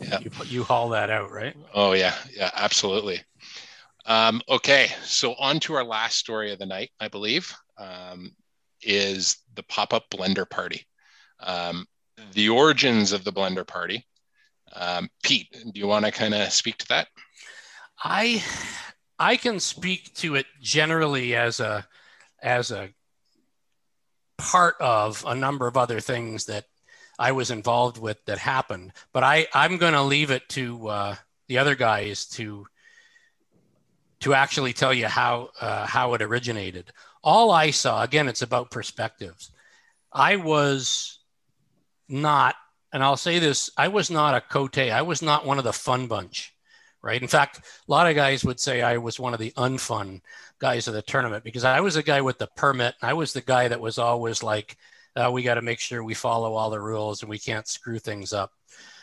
[0.00, 0.18] Yeah.
[0.20, 1.54] You, you haul that out, right?
[1.74, 3.22] Oh yeah, yeah, absolutely.
[4.06, 8.34] Um, okay, so on to our last story of the night, I believe, um,
[8.82, 10.86] is the pop-up blender party.
[11.40, 11.86] Um,
[12.32, 14.06] the origins of the blender party.
[14.74, 17.08] Um, Pete, do you want to kind of speak to that?
[18.02, 18.42] I
[19.18, 21.86] I can speak to it generally as a
[22.42, 22.90] as a
[24.38, 26.64] part of a number of other things that
[27.18, 31.16] I was involved with that happened, but I I'm going to leave it to uh,
[31.48, 32.66] the other guys to
[34.20, 36.92] to actually tell you how uh, how it originated.
[37.22, 39.50] All I saw, again, it's about perspectives.
[40.12, 41.19] I was
[42.10, 42.56] not,
[42.92, 44.78] and I'll say this: I was not a cote.
[44.78, 46.54] I was not one of the fun bunch
[47.02, 47.20] right?
[47.20, 50.20] In fact, a lot of guys would say I was one of the unfun
[50.58, 52.94] guys of the tournament because I was the guy with the permit.
[53.00, 54.76] I was the guy that was always like,
[55.16, 57.98] uh, we got to make sure we follow all the rules and we can't screw
[57.98, 58.52] things up.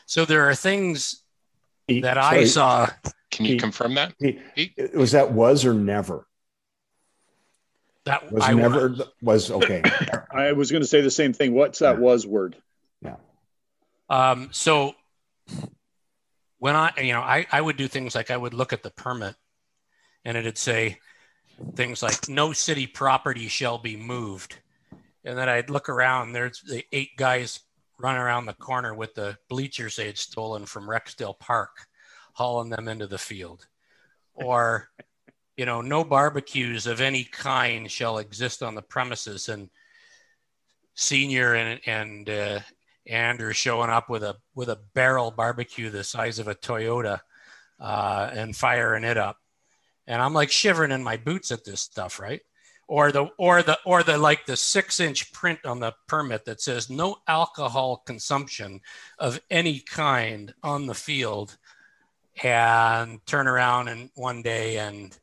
[0.05, 1.23] So there are things
[1.87, 2.39] that Sorry.
[2.39, 2.89] I saw.
[3.31, 4.13] Can you he, confirm that?
[4.19, 6.25] He, was that was or never?
[8.05, 9.81] That was I never was, was okay.
[10.31, 11.53] I was going to say the same thing.
[11.53, 12.01] What's that yeah.
[12.01, 12.55] was word?
[14.09, 14.93] Um, so
[16.59, 18.91] when I, you know, I, I would do things like I would look at the
[18.91, 19.35] permit
[20.25, 20.99] and it'd say
[21.75, 24.59] things like no city property shall be moved.
[25.23, 27.59] And then I'd look around, there's the eight guys
[27.99, 31.87] running around the corner with the bleachers they had stolen from Rexdale Park,
[32.33, 33.67] hauling them into the field.
[34.33, 34.89] Or
[35.57, 39.49] you know, no barbecues of any kind shall exist on the premises.
[39.49, 39.69] And
[40.97, 42.59] senior and and uh,
[43.09, 47.21] Andrew showing up with a with a barrel barbecue the size of a Toyota
[47.79, 49.37] uh, and firing it up,
[50.05, 52.41] and I'm like shivering in my boots at this stuff, right?
[52.87, 56.61] Or the or the or the like the six inch print on the permit that
[56.61, 58.81] says no alcohol consumption
[59.19, 61.57] of any kind on the field,
[62.43, 65.17] and turn around and one day and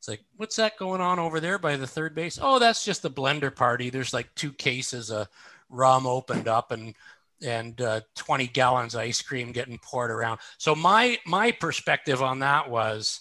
[0.00, 2.38] it's like, what's that going on over there by the third base?
[2.40, 3.90] Oh, that's just the blender party.
[3.90, 5.28] There's like two cases of
[5.70, 6.94] rum opened up and
[7.42, 10.40] and uh, 20 gallons of ice cream getting poured around.
[10.58, 13.20] So my my perspective on that was,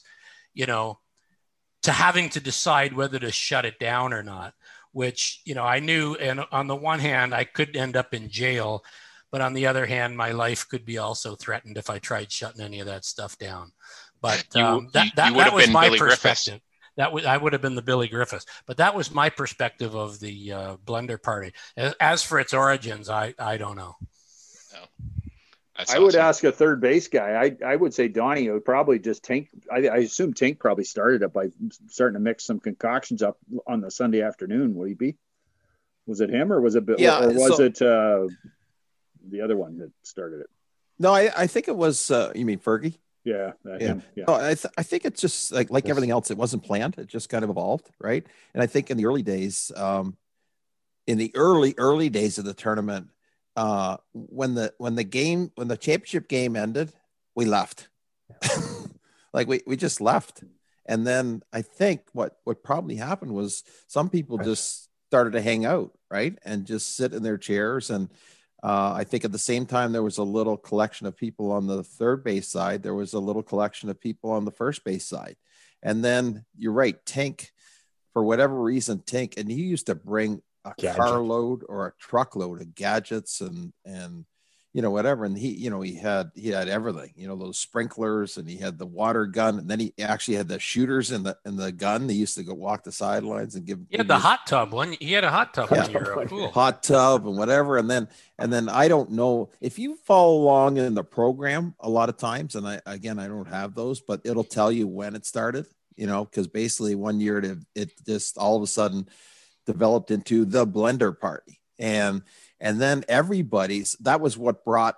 [0.53, 0.99] you know,
[1.83, 4.53] to having to decide whether to shut it down or not.
[4.91, 8.27] Which you know I knew, and on the one hand, I could end up in
[8.27, 8.83] jail,
[9.31, 12.62] but on the other hand, my life could be also threatened if I tried shutting
[12.62, 13.71] any of that stuff down.
[14.19, 16.53] But um, you, that, that, that was my Billy perspective.
[16.53, 16.68] Griffiths
[16.99, 18.45] that would I would have been the Billy Griffiths.
[18.65, 21.53] But that was my perspective of the uh, Blender Party.
[21.97, 23.95] As for its origins, I I don't know.
[24.73, 25.05] No.
[25.88, 27.41] I would ask a third base guy.
[27.41, 29.47] I, I would say Donnie would probably just Tink.
[29.71, 31.51] I, I assume Tink probably started it by
[31.88, 34.75] starting to mix some concoctions up on the Sunday afternoon.
[34.75, 35.15] Would he be?
[36.05, 36.83] Was it him or was it?
[36.97, 38.27] Yeah, or was so, it uh,
[39.29, 40.49] the other one that started it?
[40.99, 42.12] No, I, I think it was.
[42.12, 42.97] Uh, you mean Fergie?
[43.23, 43.99] Yeah, yeah.
[44.15, 44.25] yeah.
[44.27, 46.32] I, th- I think it's just like like everything else.
[46.32, 46.97] It wasn't planned.
[46.97, 48.25] It just kind of evolved, right?
[48.53, 50.17] And I think in the early days, um,
[51.05, 53.10] in the early early days of the tournament,
[53.55, 56.91] uh, when the when the game when the championship game ended,
[57.36, 57.89] we left.
[59.34, 60.43] like we we just left,
[60.86, 65.65] and then I think what what probably happened was some people just started to hang
[65.65, 68.10] out, right, and just sit in their chairs and
[68.62, 71.67] uh, I think at the same time, there was a little collection of people on
[71.67, 72.84] the third base side.
[72.84, 75.38] There was a little collection of people on the first base side.
[75.82, 77.52] And then you're right, Tank,
[78.12, 80.98] for whatever reason, Tank, and he used to bring a Gadget.
[80.98, 84.26] carload or a truckload of gadgets and, and,
[84.73, 85.25] you know, whatever.
[85.25, 88.58] And he, you know, he had he had everything, you know, those sprinklers and he
[88.58, 91.71] had the water gun, and then he actually had the shooters in the in the
[91.71, 92.05] gun.
[92.05, 93.79] They used to go walk the sidelines and give.
[93.89, 94.95] He had the hot tub one.
[94.99, 95.88] He had a hot tub yeah.
[96.27, 96.51] Cool.
[96.60, 100.77] Hot tub and whatever, and then and then I don't know if you follow along
[100.77, 104.21] in the program a lot of times, and I again I don't have those, but
[104.23, 105.65] it'll tell you when it started.
[105.95, 109.10] You know, because basically one year it, it just all of a sudden
[109.65, 112.21] developed into the blender party and
[112.60, 114.95] and then everybody's that was what brought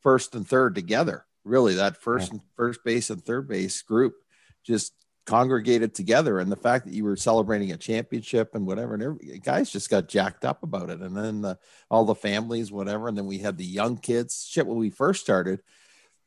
[0.00, 4.14] first and third together really that first and first base and third base group
[4.62, 4.92] just
[5.26, 6.38] congregated together.
[6.38, 9.88] And the fact that you were celebrating a championship and whatever and every, guys just
[9.88, 11.00] got jacked up about it.
[11.00, 11.58] And then the,
[11.90, 14.46] all the families whatever and then we had the young kids.
[14.50, 15.60] Shit when we first started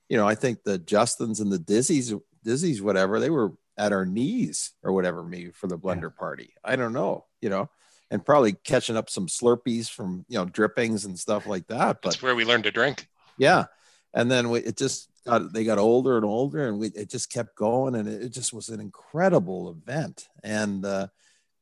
[0.09, 4.05] you know i think the justins and the dizzies dizzies whatever they were at our
[4.05, 6.19] knees or whatever maybe for the blender yeah.
[6.19, 6.53] party.
[6.63, 7.69] I don't know you know
[8.13, 12.03] and probably catching up some Slurpees from you know drippings and stuff like that.
[12.03, 13.07] But that's where we learned to drink.
[13.39, 13.65] Yeah,
[14.13, 17.31] and then we, it just got they got older and older, and we it just
[17.31, 20.29] kept going, and it, it just was an incredible event.
[20.43, 21.07] And uh,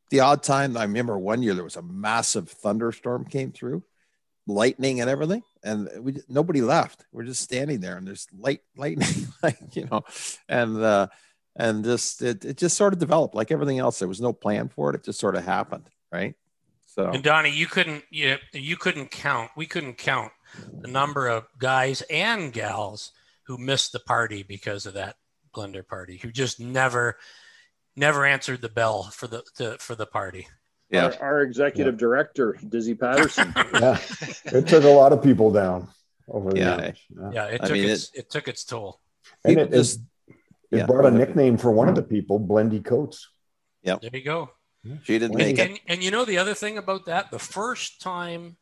[0.10, 3.86] the odd time, I remember one year there was a massive thunderstorm came through,
[4.46, 7.06] lightning and everything, and we nobody left.
[7.14, 10.04] We're just standing there, and there's light lightning, like you know,
[10.50, 10.78] and.
[10.84, 11.08] uh
[11.54, 14.70] and just it, it just sort of developed like everything else there was no plan
[14.70, 16.34] for it it just sort of happened right
[16.94, 19.52] so and Donnie, you couldn't you, you couldn't count.
[19.56, 20.34] We couldn't count
[20.82, 23.14] the number of guys and gals
[23.44, 25.16] who missed the party because of that
[25.56, 27.18] blender party, who just never
[27.96, 30.48] never answered the bell for the to, for the party.
[30.90, 32.00] Yeah, our, our executive yeah.
[32.00, 33.54] director Dizzy Patterson.
[33.74, 33.98] yeah,
[34.46, 35.88] it took a lot of people down
[36.28, 36.76] over yeah.
[36.76, 37.00] the years.
[37.10, 39.00] Yeah, yeah it took mean, its it, it, took its toll.
[39.46, 39.98] And it, it,
[40.72, 43.30] it brought a nickname for one of the people, Blendy Coats.
[43.82, 44.50] Yeah, there you go.
[45.04, 45.82] She didn't make and, it.
[45.88, 48.58] And, you know the other thing about that, the first time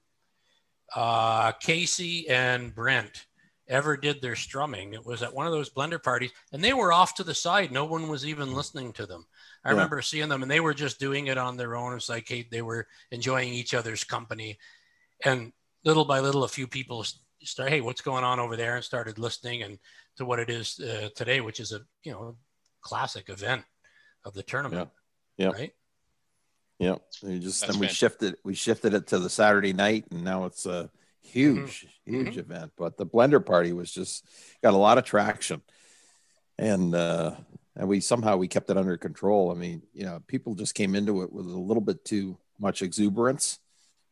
[0.96, 3.28] uh, Casey and Brent
[3.68, 4.94] ever did their strumming.
[4.94, 7.72] It was at one of those blender parties, and they were off to the side.
[7.72, 9.28] No one was even listening to them.
[9.64, 9.76] I Yeah.
[9.76, 11.96] remember seeing them, and they were just doing it on their own.
[11.96, 14.58] It's like hey, they were enjoying each other's company,
[15.24, 15.54] and
[15.86, 17.06] little by little, a few people
[17.44, 19.80] start, hey, what's going on over there, and started listening and
[20.18, 22.36] to what it is uh, today, which is a you know
[22.82, 23.64] classic event
[24.26, 24.90] of the tournament.
[25.38, 25.52] Yeah.
[25.52, 25.74] Right.
[26.80, 27.98] Yeah, we just That's then we fantastic.
[27.98, 30.90] shifted we shifted it to the Saturday night, and now it's a
[31.22, 32.72] huge, huge event.
[32.78, 34.26] But the blender party was just
[34.64, 35.62] got a lot of traction,
[36.58, 37.36] and uh,
[37.76, 39.52] and we somehow we kept it under control.
[39.52, 42.82] I mean, you know, people just came into it with a little bit too much
[42.82, 43.60] exuberance,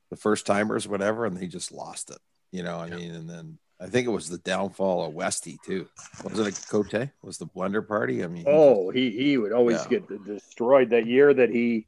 [0.10, 2.20] the first timers, whatever, and they just lost it.
[2.52, 2.96] You know, I Yeah.
[2.98, 5.88] mean, and then I think it was the downfall of Westy too.
[6.24, 7.10] Was it a Cote?
[7.22, 8.26] Was the blender party?
[8.26, 10.00] I mean, Oh, he he would always Yeah.
[10.00, 11.86] get destroyed that year that he,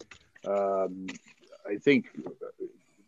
[0.47, 1.07] um,
[1.67, 2.07] I think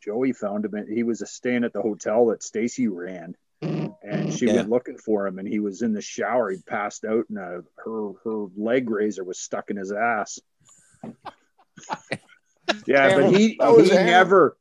[0.04, 0.88] Joey found him.
[0.88, 4.56] He was staying at the hotel that Stacy ran, and she Yeah.
[4.56, 6.50] went looking for him, and he was in the shower.
[6.50, 10.40] He passed out, and uh, her her leg razor was stuck in his ass.
[12.86, 14.58] yeah, but he was he never.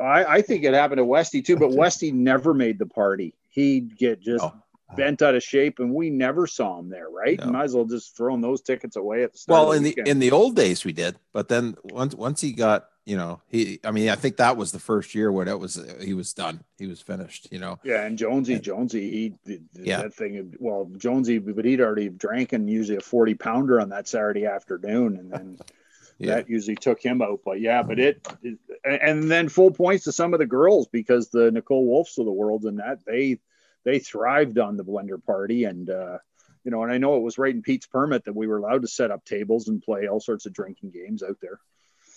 [0.00, 3.34] I, I think it happened to Westy too, but Westy never made the party.
[3.50, 4.52] He'd get just Oh.
[4.96, 7.08] Bent out of shape, and we never saw him there.
[7.08, 7.38] Right?
[7.38, 7.46] No.
[7.52, 9.58] Might as well just thrown those tickets away at the start.
[9.66, 10.08] well in the weekend.
[10.08, 13.80] in the old days we did but then once once he got you know he
[13.84, 16.62] i mean i think that was the first year when it was he was done
[16.78, 18.58] he was finished you know yeah, and Jonesy, Yeah.
[18.60, 20.02] Jonesy, he did Yeah.
[20.02, 20.54] that thing.
[20.60, 25.16] Well, Jonesy, but he'd already drank and usually a forty pounder on that Saturday afternoon,
[25.16, 25.58] and then
[26.18, 27.40] yeah that usually took him out.
[27.44, 31.28] But yeah, but it, it and then full points to some of the girls because
[31.30, 33.38] the Nicole Wolfs of the world and that they
[33.84, 36.18] they thrived on the blender party and uh
[36.64, 38.82] you know and I know it was right in Pete's permit that we were allowed
[38.82, 41.58] to set up tables and play all sorts of drinking games out there.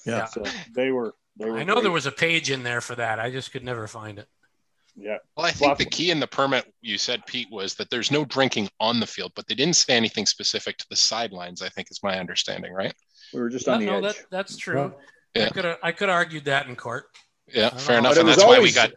[0.06, 0.26] Yeah.
[0.26, 0.44] So
[0.74, 1.84] they were they were I know great.
[1.84, 3.20] there was a page in there for that.
[3.20, 4.28] I just could never find it.
[4.96, 7.90] yeah Well, I think Well, the key in the permit you said, Pete, was that
[7.90, 11.62] there's no drinking on the field, but they didn't say anything specific to the sidelines.
[11.62, 12.94] I think is my understanding, right?
[13.34, 14.04] we were just No, on the no, edge.
[14.04, 14.94] that, that's true.
[15.36, 15.48] Yeah.
[15.48, 17.08] I could have I could have argued that in court.
[17.54, 18.12] Yeah, fair know.
[18.12, 18.12] enough.
[18.14, 18.92] But And was that's why we got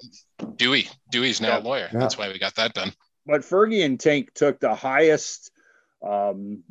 [0.57, 0.89] Dewey.
[1.11, 1.59] Dewey's now Yeah.
[1.59, 1.89] a lawyer.
[1.93, 1.99] Yeah.
[2.01, 2.93] That's why we got that done.
[3.27, 5.51] but Fergie and Tank took the highest
[6.01, 6.63] um,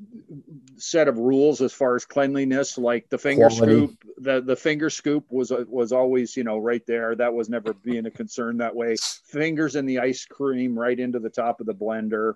[0.78, 3.88] set of rules as far as cleanliness, like the finger Quality.
[3.88, 4.04] scoop.
[4.20, 7.14] The the finger scoop was was always you know right there.
[7.14, 8.96] That was never being a concern that way.
[9.26, 12.36] Fingers in the ice cream right into the top of the blender.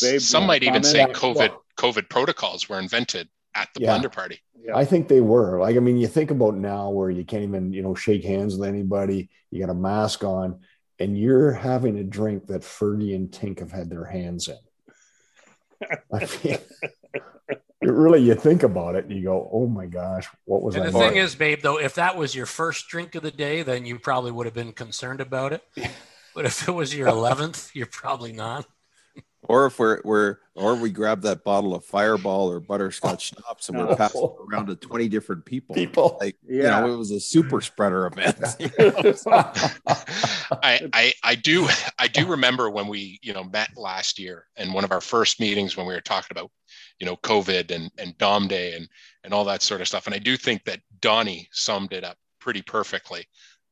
[0.00, 1.16] Babe, Some might even say comment?
[1.16, 3.98] COVID COVID protocols were invented at the Yeah.
[3.98, 4.40] blender party.
[4.62, 4.76] Yeah.
[4.76, 5.58] I think they were.
[5.60, 8.56] Like, I mean, you think about now where you can't even, you know, shake hands
[8.56, 9.30] with anybody.
[9.50, 10.60] You got a mask on,
[10.98, 14.58] and you're having a drink that Fergie and Tink have had their hands in.
[16.12, 16.58] I mean,
[17.48, 20.84] it really, you think about it, and you go, "Oh my gosh, what was And
[20.84, 23.30] I?" the thing doing?" is, babe, though, if that was your first drink of the
[23.30, 25.62] day, then you probably would have been concerned about it.
[26.34, 28.66] But if it was your eleventh, you're probably not.
[29.44, 33.78] Or if we're we're or we grab that bottle of fireball or butterscotch schnapps and
[33.78, 36.18] we're passing it around to 20 different people people.
[36.20, 36.80] like Yeah.
[36.80, 38.36] you know it was a super spreader event
[40.62, 41.68] I, I I do
[41.98, 45.40] I do remember when we you know met last year and one of our first
[45.40, 46.50] meetings when we were talking about
[46.98, 48.88] you know COVID and and Dom Day and
[49.24, 52.16] and all that sort of stuff and I do think that Donnie summed it up
[52.40, 53.26] pretty perfectly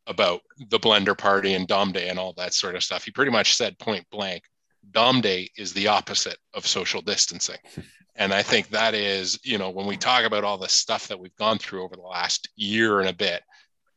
[0.07, 0.41] about
[0.71, 3.05] the blender party and Dom Day and all that sort of stuff.
[3.05, 4.43] He pretty much said point blank,
[4.91, 7.59] Dom Day is the opposite of social distancing.
[8.17, 11.21] And I think that is, you know, when we talk about all the stuff that
[11.21, 13.43] we've gone through over the last year and a bit,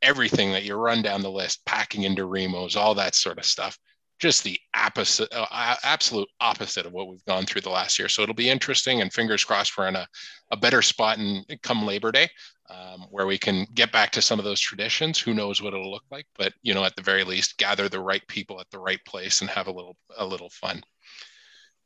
[0.01, 3.77] everything that you run down the list, packing into Remos, all that sort of stuff,
[4.19, 8.07] just the opposite, uh, absolute opposite of what we've gone through the last year.
[8.07, 10.07] So it'll be interesting, and fingers crossed we're in a,
[10.51, 12.29] a better spot in come Labor Day,
[12.71, 15.19] um, where we can get back to some of those traditions.
[15.19, 17.99] Who knows what it'll look like, but you know, at the very least, gather the
[17.99, 20.83] right people at the right place and have a little a little fun.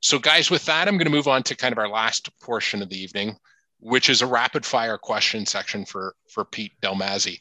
[0.02, 2.82] So, guys, with that, I'm going to move on to kind of our last portion
[2.82, 3.38] of the evening,
[3.80, 7.40] which is a rapid fire question section for for Pete Dalmazzi.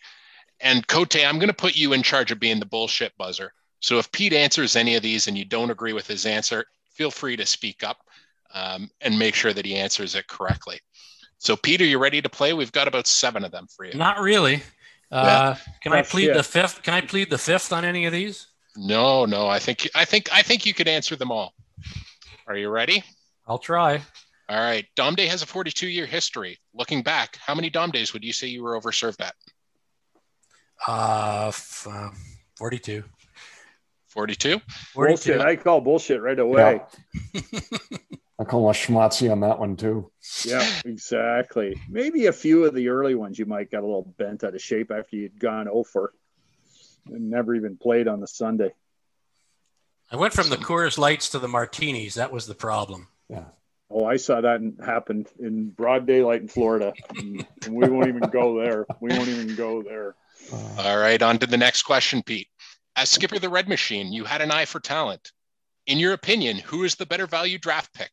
[0.61, 3.53] And Cote, I'm going to put you in charge of being the bullshit buzzer.
[3.81, 6.65] So if Pete answers any of these and you don't agree with his answer,
[6.95, 7.99] feel free to speak up
[8.55, 10.81] um, and make sure that he answers it correctly.
[11.45, 12.55] So, Pete, are you ready to play?
[12.55, 13.93] We've got about seven of them for you.
[13.93, 14.63] Not really.
[15.13, 16.37] Uh, can I plead shit.
[16.37, 16.83] the fifth?
[16.83, 18.47] Can I plead the fifth on any of these?
[18.77, 21.53] No, no, I think I think I think you could answer them all.
[22.49, 23.05] Are you ready?
[23.47, 24.01] I'll try.
[24.49, 24.87] All right.
[24.97, 26.59] Dom Day has a 42 year history.
[26.73, 29.35] Looking back, how many Dom Days would you say you were overserved at?
[30.89, 32.09] Uh, f- uh
[32.57, 33.05] 42.
[34.09, 34.61] 42.
[34.95, 35.33] 42.
[35.33, 35.41] Bullshit.
[35.47, 36.81] I call bullshit right away.
[38.39, 40.11] I call a schmatzy on that one too.
[40.45, 40.67] Yeah.
[40.85, 41.81] exactly.
[41.89, 44.61] Maybe a few of the early ones you might got a little bent out of
[44.61, 46.13] shape after you'd gone oh over
[47.07, 48.73] and never even played on the Sunday.
[50.11, 52.15] I went from the Coors Lights to the martinis.
[52.15, 53.09] That was the problem.
[53.29, 53.45] Yeah.
[53.91, 56.93] Oh, I saw that happen in broad daylight in Florida.
[57.17, 58.87] and we won't even go there.
[59.01, 60.17] We won't even go there.
[60.79, 62.49] All right, on to the next question, Pete.
[62.97, 65.33] As skipper of the Red Machine, you had an eye for talent.
[65.87, 68.11] In your opinion, who is the better value draft pick?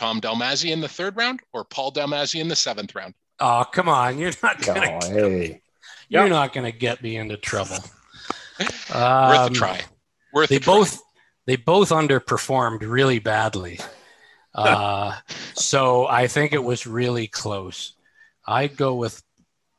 [0.00, 3.12] Tom Dalmazzi in the third round or Paul Dalmazzi in the seventh round?
[3.38, 4.16] Oh, come on.
[4.16, 5.60] You're not oh, gonna hey.
[6.08, 6.30] you're Yep.
[6.30, 7.76] not gonna get me into trouble.
[8.60, 9.80] Worth Um, a try.
[10.32, 10.74] Worth They a try.
[10.74, 11.02] both
[11.46, 13.78] they both underperformed really badly.
[14.52, 15.14] Uh,
[15.54, 17.94] so I think it was really close.
[18.48, 19.22] I'd go with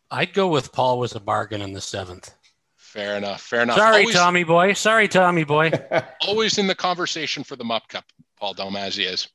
[0.10, 2.34] I'd go with Paul was a bargain in the seventh.
[2.78, 3.42] Fair enough.
[3.42, 3.76] Fair enough.
[3.78, 4.72] Sorry, always, Tommy boy.
[4.72, 5.72] Sorry, Tommy boy.
[6.22, 8.06] always in the conversation for the Mup Cup,
[8.42, 9.28] Paul Dalmazzi is.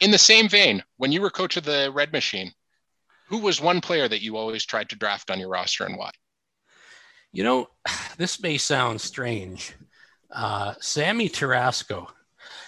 [0.00, 2.52] In the same vein, when you were coach of the Red Machine,
[3.28, 6.12] who was one player that you always tried to draft on your roster and why?
[7.32, 7.68] You know,
[8.16, 9.74] this may sound strange.
[10.30, 12.06] Uh, Sammy Tarasco.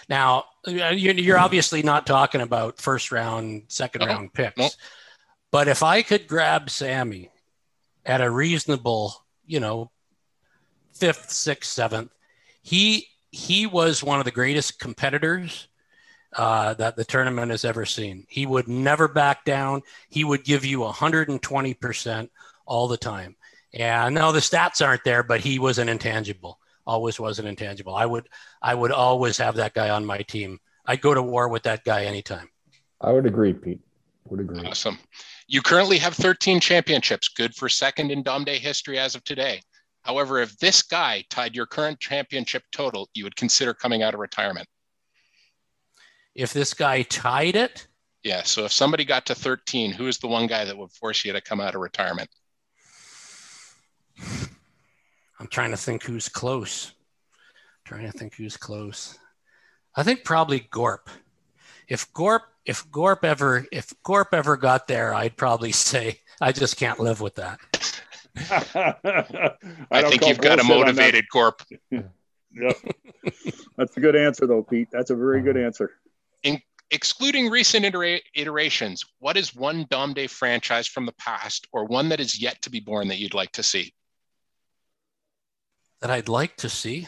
[0.09, 4.57] Now, uh, you're, you're obviously not talking about first round, second No, round picks.
[4.57, 4.69] no.
[5.51, 7.31] But if I could grab Sammy
[8.05, 9.15] at a reasonable,
[9.45, 9.91] you know,
[10.93, 12.11] fifth, sixth, seventh,
[12.61, 15.67] he he was one of the greatest competitors
[16.37, 18.25] uh, that the tournament has ever seen.
[18.27, 19.81] He would never back down.
[20.09, 22.29] He would give you 120%
[22.65, 23.35] all the time.
[23.73, 26.59] And no, the stats aren't there, but he was an intangible.
[26.87, 27.95] Always was an intangible.
[27.95, 28.29] I would
[28.61, 30.59] I would always have that guy on my team.
[30.85, 32.49] I'd go to war with that guy anytime.
[33.01, 33.81] I would agree, Pete.
[34.29, 34.65] Would agree.
[34.65, 34.99] Awesome.
[35.47, 39.61] You currently have 13 championships, good for second in Dom Day history as of today.
[40.03, 44.19] However, if this guy tied your current championship total, you would consider coming out of
[44.19, 44.67] retirement.
[46.35, 47.87] If this guy tied it,
[48.23, 48.43] Yeah.
[48.43, 51.33] So if somebody got to 13, who is the one guy that would force you
[51.33, 52.29] to come out of retirement?
[55.39, 56.93] I'm trying to think who's close.
[57.85, 59.17] trying to think who's close.
[59.95, 61.09] I think probably Gorp.
[61.87, 66.77] If Gorp, if Gorp ever, if Gorp ever got there, I'd probably say I just
[66.77, 67.59] can't live with that.
[69.91, 71.01] I, don't think you've got a bullshit on that.
[71.01, 71.61] motivated corp.
[72.57, 72.77] Yep.
[73.75, 74.87] That's a good answer, though, Pete.
[74.89, 75.65] That's a very good hmm.
[75.65, 75.91] answer.
[76.91, 82.09] Excluding recent itera- iterations, what is one Dom Day franchise from the past or one
[82.09, 83.93] that is yet to be born that you'd like to see?
[86.01, 87.07] That I'd like to see.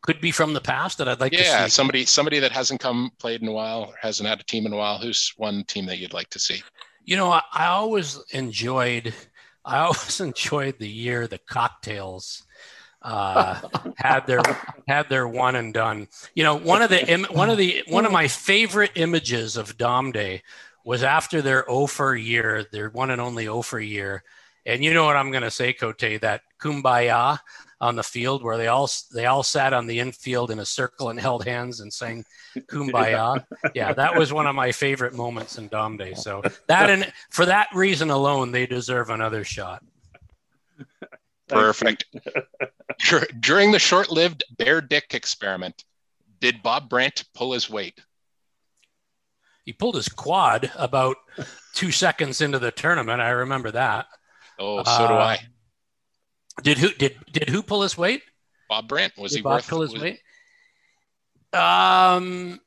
[0.00, 1.70] Could be from the past that I'd like yeah, to see.
[1.70, 4.72] somebody somebody that hasn't come played in a while or hasn't had a team in
[4.72, 4.98] a while.
[4.98, 6.62] Who's one team that you'd like to see?
[7.04, 9.12] You know, I, I always enjoyed,
[9.66, 12.42] I always enjoyed the year the cocktails
[13.02, 13.60] uh,
[13.96, 14.42] had their
[14.86, 16.08] had their one and done.
[16.34, 20.12] You know, one of the one of the one of my favorite images of Dom
[20.12, 20.42] Day
[20.84, 24.24] was after their Ophir year, their one and only Ophir year.
[24.66, 26.20] And you know what I'm going to say, Cote?
[26.20, 27.38] That kumbaya
[27.80, 31.10] on the field where they all they all sat on the infield in a circle
[31.10, 32.24] and held hands and sang
[32.56, 33.44] kumbaya.
[33.74, 36.14] yeah, that was one of my favorite moments in Dom Day.
[36.14, 39.82] So that and for that reason alone, they deserve another shot.
[41.48, 42.04] Perfect.
[43.08, 45.84] Dur- During the short-lived Bear Dick experiment,
[46.40, 48.00] did Bob Brandt pull his weight?
[49.64, 51.16] He pulled his quad about
[51.74, 53.20] two seconds into the tournament.
[53.20, 54.06] I remember that.
[54.58, 55.38] Oh, so do Uh, I.
[56.62, 58.22] Did who did did who pull his weight?
[58.68, 60.20] Bob Brandt was did he Bob worth pull his was- weight?
[61.52, 62.60] Um,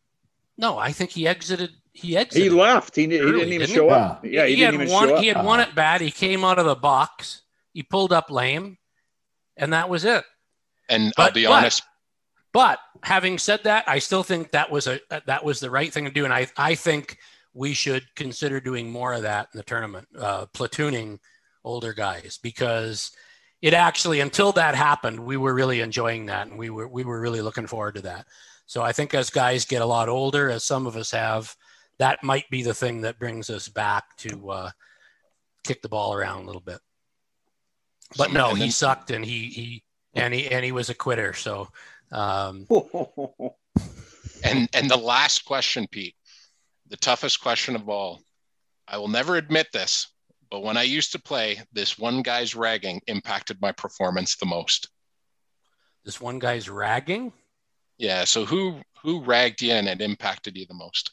[0.58, 1.72] no, I think he exited.
[1.94, 2.44] He exited.
[2.44, 2.96] He left.
[2.96, 3.94] He, he didn't even didn't show he?
[3.94, 4.26] up.
[4.26, 5.08] Yeah, he, had didn't even one.
[5.10, 5.22] show up.
[5.22, 6.02] He had won Uh, it bad.
[6.02, 7.42] He came out of the box.
[7.74, 8.78] He pulled up lame,
[9.58, 10.24] and that was it.
[10.90, 11.84] And I'll be but- honest,
[12.54, 16.06] But having said that, I still think that was a that was the right thing
[16.06, 17.18] to do, and I I think
[17.54, 21.20] we should consider doing more of that in the tournament, uh, platooning
[21.64, 23.12] older guys because
[23.62, 27.22] it actually until that happened, we were really enjoying that, and we were we were
[27.22, 28.26] really looking forward to that.
[28.66, 31.56] So I think as guys get a lot older, as some of us have,
[32.00, 34.72] that might be the thing that brings us back to uh,
[35.64, 36.80] kick the ball around a little bit.
[38.18, 39.84] But Some- no, he then- sucked, and he he
[40.14, 41.34] and he and he was a quitter.
[41.34, 41.70] So.
[42.14, 42.68] Um,
[44.44, 46.16] and and the last question, Pete,
[46.90, 48.22] the toughest question of all.
[48.88, 50.08] I will never admit this,
[50.50, 54.90] but when I used to play, this one guy's ragging impacted my performance the most.
[56.04, 57.32] this one guy's ragging.
[57.98, 58.26] Yeah.
[58.26, 61.12] So who who ragged you and it impacted you the most?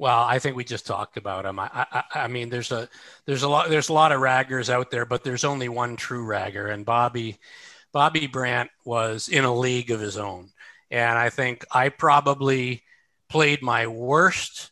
[0.00, 1.58] Well, I think we just talked about him.
[1.58, 2.88] I, I, I mean, there's a
[3.26, 6.24] there's a lot there's a lot of raggers out there, but there's only one true
[6.24, 7.38] ragger, and Bobby
[7.92, 10.52] Bobby Brandt was in a league of his own,
[10.90, 12.82] and I think I probably
[13.28, 14.70] played my worst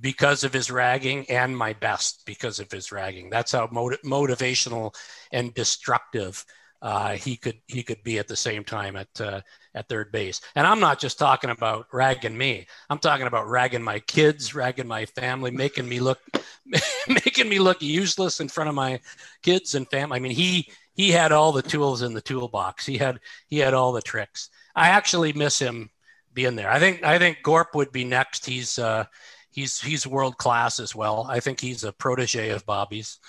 [0.00, 3.30] because of his ragging and my best because of his ragging.
[3.30, 4.94] That's how motiv- motivational
[5.32, 6.44] and destructive
[6.84, 9.40] uh, he could he could be at the same time at uh,
[9.74, 10.42] at third base.
[10.54, 12.66] And I'm not just talking about ragging me.
[12.90, 16.20] I'm talking about ragging my kids, ragging my family, making me look
[17.08, 19.00] making me look useless in front of my
[19.42, 20.16] kids and family.
[20.16, 22.84] I mean, he he had all the tools in the toolbox.
[22.84, 23.18] He had
[23.48, 24.50] he had all the tricks.
[24.76, 25.88] I actually miss him
[26.34, 26.70] being there.
[26.70, 28.44] I think I think Gorp would be next.
[28.44, 29.06] He's uh,
[29.50, 31.26] he's he's world class as well.
[31.30, 33.20] I think he's a protege of Bobby's,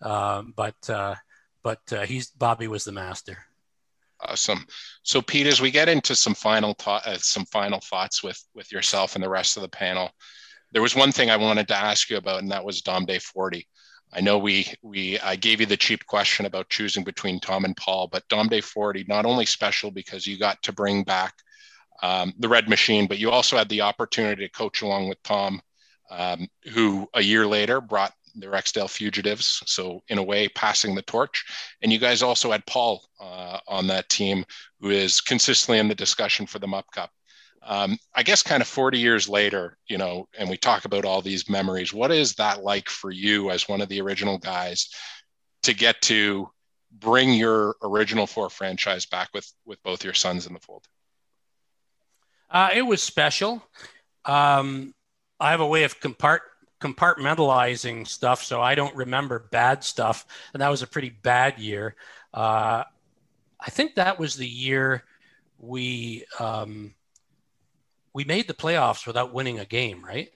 [0.00, 1.16] um, but uh,
[1.62, 3.38] but uh, he's Bobby was the master.
[4.22, 4.66] Awesome.
[5.02, 8.70] So, Pete, as we get into some final thought, uh, some final thoughts with with
[8.70, 10.10] yourself and the rest of the panel,
[10.72, 13.18] there was one thing I wanted to ask you about, and that was Dom Day
[13.18, 13.66] 40.
[14.12, 17.76] I know we we I gave you the cheap question about choosing between Tom and
[17.76, 21.34] Paul, but Dom Day 40 not only special because you got to bring back
[22.02, 25.60] um, the Red Machine, but you also had the opportunity to coach along with Tom,
[26.10, 29.62] um, who a year later brought the Rexdale Fugitives.
[29.66, 31.44] So in a way, passing the torch.
[31.82, 34.44] And you guys also had Paul uh, on that team,
[34.80, 37.10] who is consistently in the discussion for the Mup Cup.
[37.62, 41.20] Um, I guess kind of 40 years later, you know, and we talk about all
[41.20, 41.92] these memories.
[41.92, 44.88] What is that like for you as one of the original guys
[45.64, 46.48] to get to
[46.90, 50.86] bring your original four franchise back with with both your sons in the fold?
[52.50, 53.62] Uh, it was special.
[54.24, 54.94] Um,
[55.38, 56.40] I have a way of compart
[56.80, 60.26] compartmentalizing stuff, so I don't remember bad stuff.
[60.52, 61.96] And that was a pretty bad year.
[62.32, 62.84] Uh,
[63.60, 65.04] I think that was the year
[65.58, 66.94] we um,
[68.12, 70.30] we made the playoffs without winning a game, right?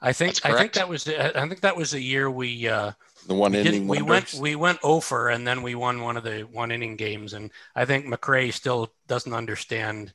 [0.00, 2.92] I think I think that was I think that was the year we uh,
[3.26, 6.42] the one inning we went we went over and then we won one of the
[6.42, 10.12] one inning games and I think McRae still doesn't understand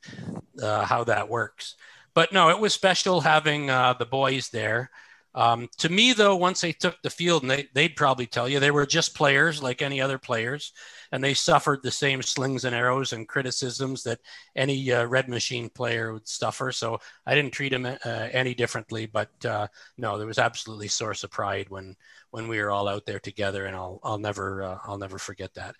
[0.62, 1.74] uh, how that works.
[2.14, 4.90] But no, it was special having uh, the boys there.
[5.34, 8.60] Um, to me, though, once they took the field, and they, they'd probably tell you
[8.60, 10.72] they were just players like any other players,
[11.10, 14.20] and they suffered the same slings and arrows and criticisms that
[14.56, 16.70] any uh, Red Machine player would suffer.
[16.70, 19.06] So I didn't treat them uh, any differently.
[19.06, 21.96] But uh, no, there was absolutely source of pride when
[22.30, 25.54] when we were all out there together, and I'll I'll never uh, I'll never forget
[25.54, 25.76] that.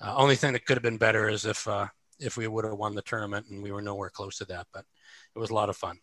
[0.00, 1.86] Uh, only thing that could have been better is if uh,
[2.18, 4.66] if we would have won the tournament, and we were nowhere close to that.
[4.72, 4.84] But
[5.34, 5.98] it was a lot of fun.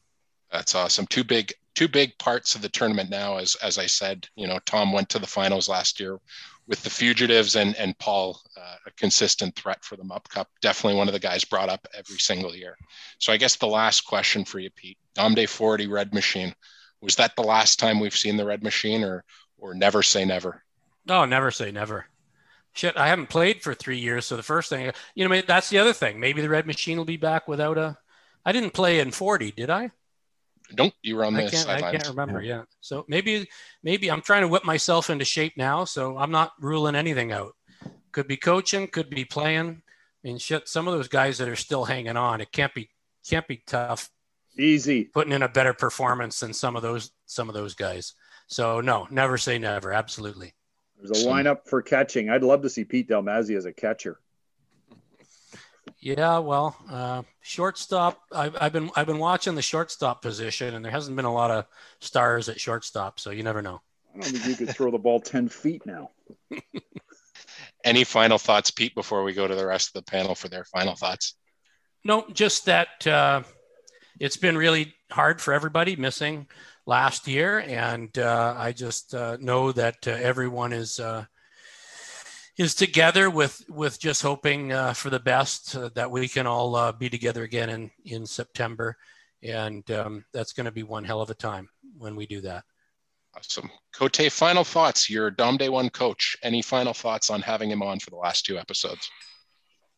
[0.52, 1.08] That's awesome.
[1.08, 3.38] Two big two big parts of the tournament now.
[3.38, 6.20] As as I said, you know, Tom went to the finals last year
[6.68, 10.50] with the Fugitives, and and Paul, uh, a consistent threat for the Mup Cup.
[10.62, 12.78] Definitely one of the guys brought up every single year.
[13.18, 16.54] So I guess the last question for you, Pete, Dom Day 40 Red Machine,
[17.02, 19.24] was that the last time we've seen the Red Machine, or
[19.58, 20.64] or never say never?
[21.06, 22.06] No, never say never.
[22.76, 25.78] Shit, I haven't played for three years, so the first thing, you know, that's the
[25.78, 26.20] other thing.
[26.20, 27.98] Maybe the Red Machine will be back without a.
[28.46, 29.92] I didn't play in 40, did I?
[30.76, 31.84] Don't you were on the I can't, sidelines.
[31.84, 32.42] I can't remember.
[32.42, 32.58] Yeah.
[32.58, 32.64] yeah.
[32.82, 33.50] So maybe
[33.84, 35.86] maybe I'm trying to whip myself into shape now.
[35.86, 37.54] So I'm not ruling anything out.
[38.12, 39.82] Could be coaching, could be playing.
[40.24, 40.68] I mean, shit.
[40.68, 42.90] Some of those guys that are still hanging on, it can't be
[43.28, 44.10] can't be tough.
[44.58, 48.14] Easy putting in a better performance than some of those some of those guys.
[48.48, 49.92] So no, never say never.
[49.92, 50.54] Absolutely.
[51.02, 52.30] There's a lineup for catching.
[52.30, 54.20] I'd love to see Pete Dalmazzi as a catcher.
[56.04, 58.20] Yeah, well, uh, shortstop.
[58.30, 61.50] I've, I've been I've been watching the shortstop position, and there hasn't been a lot
[61.50, 61.66] of
[62.02, 63.80] stars at shortstop, so you never know.
[64.14, 66.12] I don't think you could throw the ball ten feet now.
[67.86, 70.66] Any final thoughts, Pete, before we go to the rest of the panel for their
[70.66, 71.36] final thoughts?
[72.04, 73.44] No, just that uh,
[74.20, 76.48] it's been really hard for everybody missing
[76.86, 81.24] last year, and uh, I just uh, know that uh, everyone is uh,
[82.58, 86.76] is together with with just hoping uh, for the best uh, that we can all
[86.76, 88.96] uh, be together again in in September,
[89.42, 92.64] and um, that's going to be one hell of a time when we do that.
[93.36, 94.32] Awesome, Cote.
[94.32, 95.10] Final thoughts.
[95.10, 96.36] Your Dom Day One coach.
[96.44, 99.10] Any final thoughts on having him on for the last two episodes?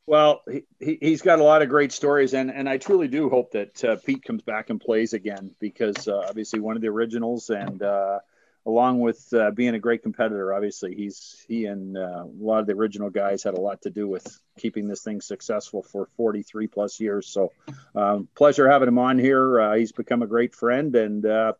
[0.07, 0.43] Well,
[0.79, 3.83] he, he's got a lot of great stories, and, and I truly do hope that
[3.83, 7.81] uh, Pete comes back and plays again because uh, obviously one of the originals, and
[7.81, 8.19] uh,
[8.65, 12.67] along with uh, being a great competitor, obviously he's he and uh, a lot of
[12.67, 16.67] the original guys had a lot to do with keeping this thing successful for 43
[16.67, 17.27] plus years.
[17.27, 17.51] So,
[17.95, 19.61] um, pleasure having him on here.
[19.61, 21.53] Uh, he's become a great friend, and uh,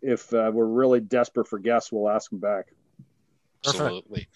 [0.00, 2.66] if uh, we're really desperate for guests, we'll ask him back.
[3.66, 4.28] Absolutely,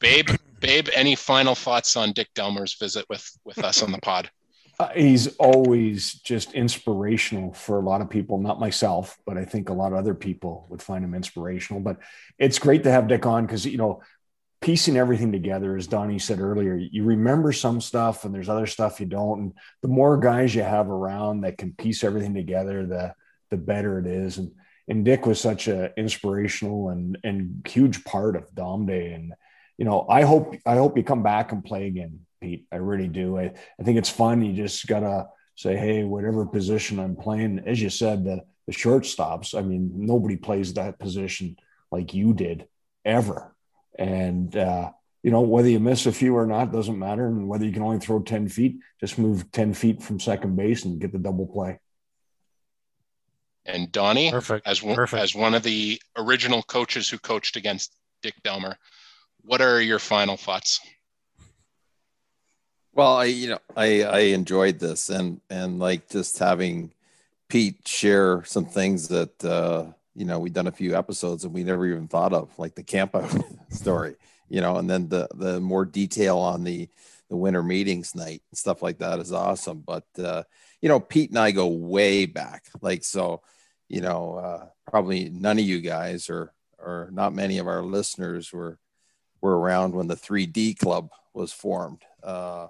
[0.00, 0.30] Babe.
[0.60, 4.30] Babe, any final thoughts on Dick Delmer's visit with with us on the pod?
[4.80, 9.68] Uh, he's always just inspirational for a lot of people, not myself, but I think
[9.68, 11.80] a lot of other people would find him inspirational.
[11.80, 11.98] But
[12.38, 14.02] it's great to have Dick on because, you know,
[14.60, 19.00] piecing everything together, as Donnie said earlier, you remember some stuff and there's other stuff
[19.00, 19.40] you don't.
[19.40, 19.52] And
[19.82, 23.14] the more guys you have around that can piece everything together, the
[23.50, 24.38] the better it is.
[24.38, 24.52] And
[24.88, 29.12] and Dick was such an inspirational and and huge part of Dom Day.
[29.12, 29.34] And
[29.76, 32.66] you know, I hope I hope you come back and play again, Pete.
[32.72, 33.38] I really do.
[33.38, 34.42] I, I think it's fun.
[34.42, 35.26] You just gotta
[35.56, 39.58] say, hey, whatever position I'm playing, as you said, the the shortstops.
[39.58, 41.56] I mean, nobody plays that position
[41.90, 42.66] like you did
[43.04, 43.54] ever.
[43.98, 44.90] And uh,
[45.22, 47.26] you know, whether you miss a few or not doesn't matter.
[47.26, 50.84] And whether you can only throw 10 feet, just move 10 feet from second base
[50.84, 51.78] and get the double play.
[53.64, 54.66] And Donnie, Perfect.
[54.66, 55.22] as one, Perfect.
[55.22, 58.76] as one of the original coaches who coached against Dick Delmer,
[59.42, 60.80] what are your final thoughts?
[62.98, 66.92] Well, I you know I I enjoyed this and and like just having
[67.48, 69.84] Pete share some things that uh,
[70.16, 72.82] you know we've done a few episodes and we never even thought of, like the
[72.82, 73.32] camp out
[73.70, 74.16] story,
[74.48, 76.88] you know, and then the the more detail on the
[77.30, 79.78] the winter meetings night and stuff like that is awesome.
[79.86, 80.42] But uh,
[80.82, 83.42] you know, Pete and I go way back, like so,
[83.88, 88.52] you know, uh, probably none of you guys or or not many of our listeners
[88.52, 88.76] were
[89.40, 92.66] were around when the 3D club was formed uh,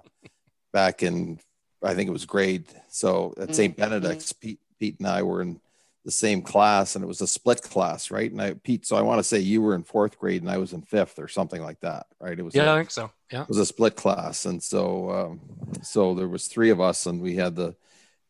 [0.71, 1.39] back in
[1.83, 2.65] I think it was grade.
[2.89, 3.75] So at St.
[3.75, 5.61] Benedict's, Pete, Pete and I were in
[6.03, 8.29] the same class, and it was a split class, right?
[8.29, 10.57] And I, Pete, so I want to say you were in fourth grade and I
[10.57, 12.37] was in fifth or something like that, right?
[12.37, 13.11] It was Yeah, a- I think so.
[13.31, 13.43] Yeah.
[13.43, 15.39] it was a split class, and so um,
[15.81, 17.75] so there was three of us, and we had the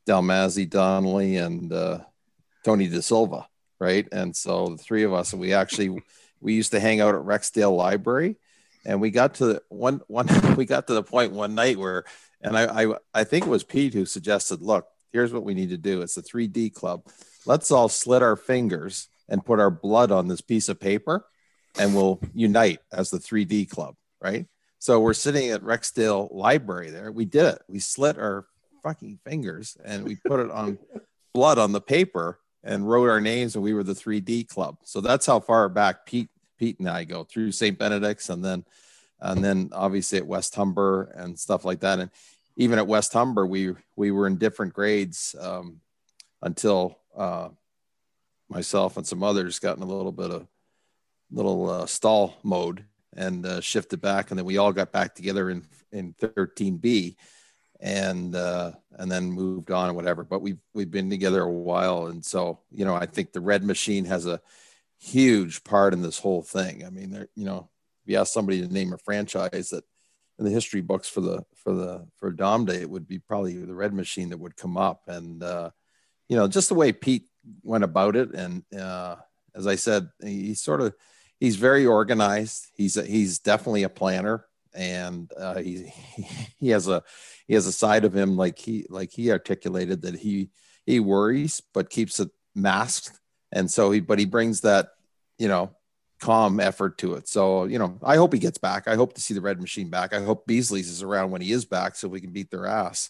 [0.07, 1.99] Dalmazzi, Donnelly, and uh,
[2.63, 3.47] Tony De Silva,
[3.79, 4.07] right?
[4.11, 6.03] And so the three of us, and we actually
[6.41, 8.35] we used to hang out at Rexdale Library,
[8.85, 12.05] and we got to the one one we got to the point one night where,
[12.41, 15.69] and I I, I think it was Pete who suggested, look, here's what we need
[15.69, 16.01] to do.
[16.01, 17.03] It's the 3D club.
[17.45, 21.25] Let's all slit our fingers and put our blood on this piece of paper,
[21.77, 24.45] and we'll unite as the 3D club, right?
[24.79, 27.11] So we're sitting at Rexdale Library there.
[27.11, 27.61] We did it.
[27.67, 28.45] We slit our
[28.81, 30.79] fucking fingers and we put it on
[31.33, 34.77] blood on the paper and wrote our names and we were the 3D club.
[34.83, 36.29] So that's how far back Pete
[36.59, 37.77] Pete and I go through St.
[37.77, 38.65] Benedict's and then
[39.21, 41.99] and then obviously at West Humber and stuff like that.
[41.99, 42.09] And
[42.55, 45.79] even at West Humber, we we were in different grades um,
[46.41, 47.49] until uh,
[48.49, 50.47] myself and some others got in a little bit of
[51.31, 52.83] little uh, stall mode
[53.15, 57.15] and uh, shifted back, and then we all got back together in in 13B,
[57.79, 60.23] and uh, and then moved on and whatever.
[60.23, 63.63] But we've we've been together a while, and so you know I think the Red
[63.63, 64.41] Machine has a
[64.99, 66.85] huge part in this whole thing.
[66.85, 67.69] I mean, there you know,
[68.03, 69.83] if you ask somebody to name a franchise that
[70.37, 73.57] in the history books for the for the for Dom Day, it would be probably
[73.57, 75.71] the Red Machine that would come up, and uh,
[76.27, 77.27] you know, just the way Pete
[77.63, 79.15] went about it, and uh,
[79.55, 80.93] as I said, he sort of
[81.39, 82.67] he's very organized.
[82.73, 85.91] He's a, he's definitely a planner, and uh, he
[86.59, 87.03] he has a
[87.47, 90.49] he has a side of him like he like he articulated that he
[90.85, 93.19] he worries but keeps it masked,
[93.51, 94.89] and so he but he brings that
[95.37, 95.71] you know
[96.19, 97.27] calm effort to it.
[97.27, 98.87] So you know I hope he gets back.
[98.87, 100.13] I hope to see the Red Machine back.
[100.13, 103.09] I hope Beasley's is around when he is back so we can beat their ass.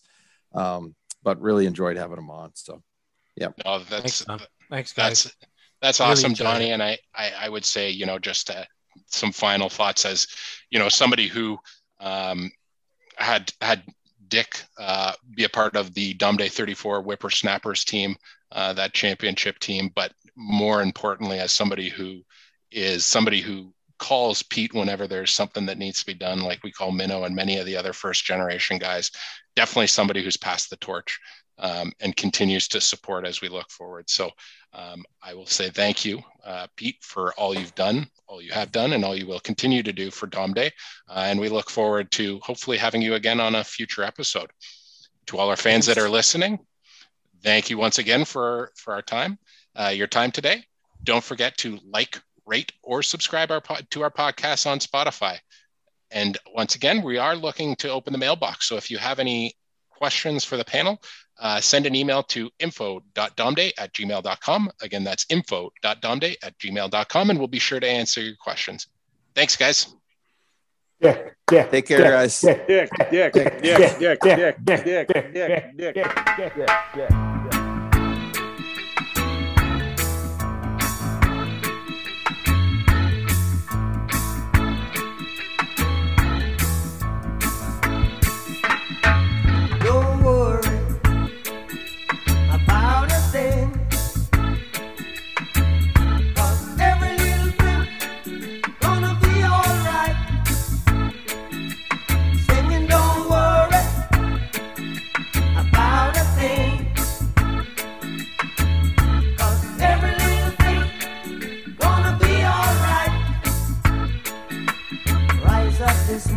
[0.54, 2.52] Um, but really enjoyed having him on.
[2.56, 2.82] So
[3.36, 4.40] yeah No, Thanks, that's Don.
[4.70, 5.24] Thanks, guys.
[5.24, 5.36] that's
[5.82, 6.70] that's Really awesome, enjoyed Donnie.
[6.70, 6.74] it.
[6.74, 8.64] And I, I I would say you know just uh,
[9.08, 10.28] some final thoughts as
[10.70, 11.58] you know somebody who
[12.00, 12.52] um,
[13.18, 13.84] had had
[14.28, 18.16] Dick uh, be a part of the Dom Day 34 Whippersnappers team,
[18.52, 22.24] uh, that championship team, but more importantly, as somebody who
[22.72, 26.72] is somebody who calls Pete whenever there's something that needs to be done, like we
[26.72, 29.12] call Minnow and many of the other first generation guys.
[29.56, 31.20] Definitely somebody who's passed the torch
[31.58, 34.10] um, and continues to support as we look forward.
[34.10, 34.32] So
[34.74, 38.72] um, I will say thank you, uh, Pete, for all you've done, all you have
[38.72, 40.72] done, and all you will continue to do for Dom Day.
[41.10, 44.50] Uh, and we look forward to hopefully having you again on a future episode.
[45.28, 46.58] To all our fans that are listening,
[47.44, 49.38] thank you once again for for our time,
[49.76, 50.64] uh, your time today.
[51.04, 55.38] Don't forget to like, rate, or subscribe our pod, to our podcast on Spotify.
[56.12, 58.68] And once again, we are looking to open the mailbox.
[58.68, 59.54] So if you have any
[59.90, 61.02] questions for the panel,
[61.40, 64.72] uh, send an email to info.domday at gmail.com.
[64.82, 68.88] Again, that's info.domday at gmail.com, and we'll be sure to answer your questions.
[69.36, 69.94] Thanks, guys.
[71.02, 72.42] Dick, Dick, Take care, Dick, guys.
[72.42, 75.16] Dick, Dick, Dick, Dick, Dick, Dick, Dick, Dick,
[75.78, 76.54] Dick, Dick,
[76.96, 77.10] Dick.
[77.10, 77.39] Don't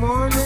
[0.03, 0.42] morning.